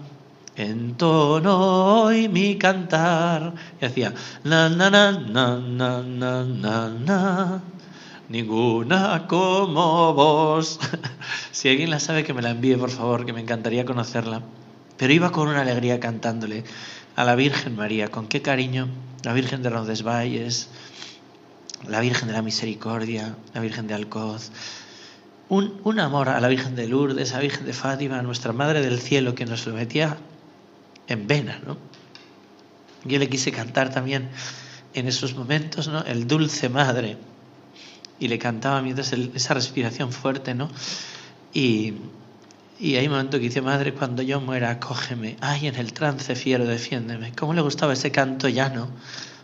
entono 0.60 2.04
hoy 2.04 2.28
mi 2.28 2.58
cantar. 2.58 3.54
Y 3.82 3.86
hacía, 3.86 4.14
na, 4.44 4.70
na, 4.70 4.90
na, 4.90 5.12
na, 5.12 5.58
na, 5.58 6.04
na, 6.04 6.44
na, 6.44 6.90
na, 6.90 7.62
ninguna 8.28 9.26
como 9.28 10.14
vos. 10.14 10.80
si 11.52 11.70
alguien 11.70 11.90
la 11.90 12.00
sabe, 12.00 12.24
que 12.24 12.34
me 12.34 12.42
la 12.42 12.52
envíe, 12.52 12.76
por 12.76 12.90
favor, 12.90 13.26
que 13.26 13.34
me 13.34 13.42
encantaría 13.42 13.86
conocerla. 13.86 14.42
Pero 14.98 15.14
iba 15.14 15.32
con 15.32 15.48
una 15.48 15.62
alegría 15.62 16.00
cantándole 16.00 16.66
a 17.16 17.24
la 17.24 17.36
Virgen 17.36 17.76
María, 17.76 18.10
con 18.10 18.28
qué 18.28 18.42
cariño, 18.42 18.90
la 19.24 19.34
Virgen 19.34 19.64
de 19.64 19.70
Roncesvalles, 19.70 20.70
la 21.88 22.02
Virgen 22.02 22.28
de 22.28 22.34
la 22.34 22.42
Misericordia, 22.42 23.36
la 23.54 23.62
Virgen 23.62 23.88
de 23.88 23.94
Alcoz, 23.94 24.52
un, 25.48 25.80
un, 25.84 26.00
amor 26.00 26.30
a 26.30 26.40
la 26.40 26.48
Virgen 26.48 26.76
de 26.76 26.88
Lourdes, 26.88 27.32
a 27.32 27.38
la 27.38 27.42
Virgen 27.42 27.66
de 27.66 27.74
Fátima, 27.74 28.20
a 28.20 28.22
nuestra 28.22 28.54
Madre 28.54 28.82
del 28.82 29.00
Cielo, 29.00 29.36
que 29.36 29.46
nos 29.46 29.66
lo 29.66 29.74
metía 29.74 30.18
en 31.10 31.28
vena, 31.28 31.60
¿no? 31.66 31.78
Yo 33.06 33.18
le 33.20 33.30
quise 33.30 33.52
cantar 33.52 33.92
también 33.92 34.30
en 34.94 35.08
esos 35.08 35.36
momentos, 35.36 35.88
¿no? 35.88 36.04
El 36.04 36.28
dulce 36.28 36.70
madre. 36.70 37.18
Y 38.20 38.28
le 38.28 38.38
cantaba 38.38 38.82
mientras 38.82 39.14
esa 39.14 39.54
respiración 39.54 40.12
fuerte, 40.12 40.54
¿no? 40.54 40.70
Y, 41.54 41.94
y 42.80 42.96
hay 42.96 43.08
un 43.08 43.14
momento 43.14 43.38
que 43.38 43.46
dice, 43.46 43.62
madre, 43.62 43.94
cuando 43.94 44.22
yo 44.22 44.42
muera, 44.42 44.80
cógeme. 44.80 45.38
Ay, 45.40 45.68
en 45.68 45.76
el 45.76 45.94
trance 45.94 46.36
fiero, 46.36 46.66
defiéndeme. 46.66 47.32
¿Cómo 47.34 47.54
le 47.54 47.62
gustaba 47.62 47.94
ese 47.94 48.12
canto 48.12 48.50
llano, 48.50 48.90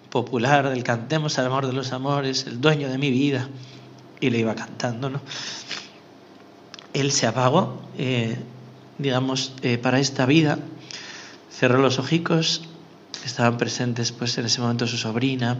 popular, 0.09 0.69
del 0.69 0.83
cantemos 0.83 1.39
al 1.39 1.45
amor 1.47 1.67
de 1.67 1.73
los 1.73 1.93
amores, 1.93 2.45
el 2.47 2.59
dueño 2.59 2.89
de 2.89 2.97
mi 2.97 3.11
vida? 3.11 3.47
Y 4.19 4.29
le 4.29 4.39
iba 4.39 4.55
cantando, 4.55 5.09
¿no? 5.09 5.21
Él 6.93 7.11
se 7.11 7.27
apagó, 7.27 7.81
eh, 7.97 8.37
digamos, 8.97 9.53
eh, 9.61 9.77
para 9.77 9.99
esta 9.99 10.25
vida 10.25 10.59
Cerró 11.57 11.77
los 11.77 11.99
ojicos, 11.99 12.63
estaban 13.23 13.57
presentes 13.57 14.11
pues 14.11 14.37
en 14.37 14.45
ese 14.45 14.59
momento 14.59 14.87
su 14.87 14.97
sobrina, 14.97 15.57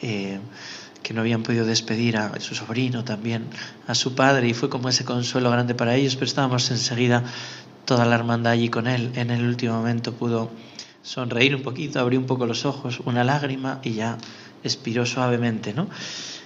eh, 0.00 0.38
que 1.02 1.12
no 1.12 1.22
habían 1.22 1.42
podido 1.42 1.66
despedir 1.66 2.16
a 2.16 2.38
su 2.38 2.54
sobrino 2.54 3.02
también, 3.02 3.46
a 3.88 3.96
su 3.96 4.14
padre, 4.14 4.46
y 4.46 4.54
fue 4.54 4.68
como 4.68 4.88
ese 4.88 5.04
consuelo 5.04 5.50
grande 5.50 5.74
para 5.74 5.96
ellos, 5.96 6.14
pero 6.14 6.26
estábamos 6.26 6.70
enseguida 6.70 7.24
toda 7.84 8.06
la 8.06 8.14
hermandad 8.14 8.52
allí 8.52 8.68
con 8.68 8.86
él. 8.86 9.10
En 9.16 9.30
el 9.30 9.44
último 9.44 9.74
momento 9.74 10.12
pudo 10.12 10.52
sonreír 11.02 11.56
un 11.56 11.62
poquito, 11.62 11.98
abrir 11.98 12.20
un 12.20 12.26
poco 12.26 12.46
los 12.46 12.64
ojos, 12.64 13.00
una 13.04 13.24
lágrima 13.24 13.80
y 13.82 13.94
ya 13.94 14.18
expiró 14.62 15.04
suavemente, 15.04 15.74
¿no? 15.74 15.88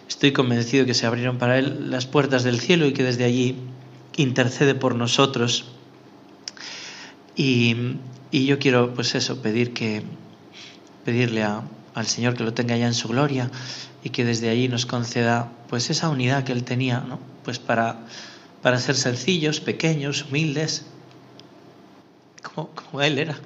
Estoy 0.09 0.33
convencido 0.33 0.87
que 0.87 0.95
se 0.95 1.05
abrieron 1.05 1.37
para 1.37 1.59
él 1.59 1.91
las 1.91 2.07
puertas 2.07 2.43
del 2.43 2.59
cielo 2.59 2.87
y 2.87 2.95
que 2.95 3.03
desde 3.03 3.25
allí 3.25 3.57
intercede 4.17 4.75
por 4.75 4.95
nosotros 4.95 5.67
y, 7.39 8.01
yo 8.33 8.59
quiero, 8.59 8.93
pues 8.95 9.15
eso, 9.15 9.41
pedir 9.41 9.73
que, 9.73 10.03
pedirle 11.05 11.45
al 11.45 12.07
Señor 12.07 12.35
que 12.35 12.43
lo 12.43 12.53
tenga 12.53 12.77
ya 12.77 12.87
en 12.89 12.95
su 12.95 13.07
gloria 13.07 13.49
y 14.03 14.11
que 14.11 14.25
desde 14.25 14.51
allí 14.51 14.69
nos 14.69 14.87
conceda 14.87 15.53
pues 15.69 15.89
esa 15.89 16.09
unidad 16.09 16.43
que 16.43 16.53
él 16.53 16.65
tenía, 16.65 16.99
¿no? 17.01 17.21
Pues 17.45 17.61
para, 17.61 18.01
para 18.61 18.79
ser 18.81 18.97
sencillos, 18.97 19.61
pequeños, 19.61 20.25
humildes, 20.25 20.87
como, 22.43 22.71
como 22.71 23.03
él 23.03 23.21
era. 23.21 23.39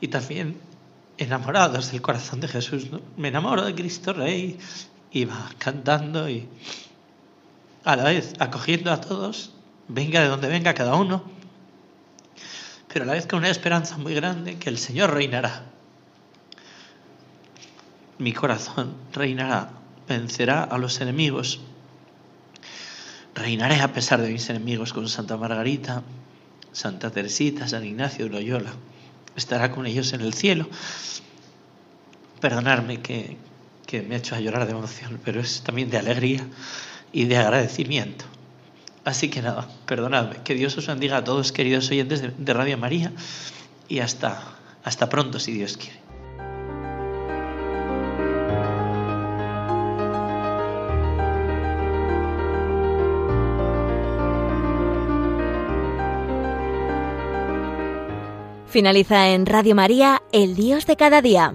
Y 0.00 0.06
también 0.06 0.56
enamorados 1.18 1.90
del 1.90 2.02
corazón 2.02 2.40
de 2.40 2.46
Jesús. 2.46 2.86
Me 3.16 3.28
enamoro 3.28 3.64
de 3.64 3.74
Cristo 3.74 4.12
Rey. 4.12 4.56
Iba 5.10 5.50
cantando 5.58 6.28
y 6.28 6.48
a 7.84 7.96
la 7.96 8.04
vez 8.04 8.34
acogiendo 8.38 8.92
a 8.92 9.00
todos, 9.00 9.52
venga 9.88 10.20
de 10.20 10.28
donde 10.28 10.48
venga 10.48 10.74
cada 10.74 10.94
uno 10.94 11.35
pero 12.96 13.04
a 13.04 13.08
la 13.08 13.12
vez 13.12 13.26
con 13.26 13.40
una 13.40 13.50
esperanza 13.50 13.98
muy 13.98 14.14
grande 14.14 14.56
que 14.56 14.70
el 14.70 14.78
Señor 14.78 15.12
reinará. 15.12 15.64
Mi 18.16 18.32
corazón 18.32 18.94
reinará, 19.12 19.68
vencerá 20.08 20.62
a 20.62 20.78
los 20.78 20.98
enemigos. 21.02 21.60
Reinaré 23.34 23.82
a 23.82 23.92
pesar 23.92 24.22
de 24.22 24.32
mis 24.32 24.48
enemigos 24.48 24.94
con 24.94 25.10
Santa 25.10 25.36
Margarita. 25.36 26.04
Santa 26.72 27.10
Teresita, 27.10 27.68
San 27.68 27.84
Ignacio 27.84 28.24
de 28.24 28.30
Loyola, 28.30 28.72
estará 29.36 29.70
con 29.72 29.84
ellos 29.84 30.14
en 30.14 30.22
el 30.22 30.32
cielo. 30.32 30.66
Perdonadme 32.40 33.02
que, 33.02 33.36
me 34.08 34.14
ha 34.14 34.18
hecho 34.18 34.36
a 34.36 34.40
llorar 34.40 34.64
de 34.64 34.72
emoción, 34.72 35.20
pero 35.22 35.42
es 35.42 35.60
también 35.60 35.90
de 35.90 35.98
alegría 35.98 36.48
y 37.12 37.26
de 37.26 37.36
agradecimiento. 37.36 38.24
Así 39.06 39.30
que 39.30 39.40
nada, 39.40 39.68
perdonadme. 39.86 40.42
Que 40.42 40.54
Dios 40.54 40.76
os 40.78 40.88
bendiga 40.88 41.18
a 41.18 41.24
todos, 41.24 41.52
queridos 41.52 41.88
oyentes 41.92 42.22
de, 42.22 42.52
Radio 42.52 42.76
María, 42.76 43.12
y 43.88 44.00
hasta, 44.00 44.42
hasta 44.82 45.08
pronto, 45.08 45.38
si 45.38 45.52
Dios 45.52 45.76
quiere. 45.76 46.00
Finaliza 58.66 59.28
en 59.30 59.46
Radio 59.46 59.76
María, 59.76 60.20
El 60.32 60.56
Dios 60.56 60.84
de 60.84 60.96
cada 60.96 61.22
día. 61.22 61.54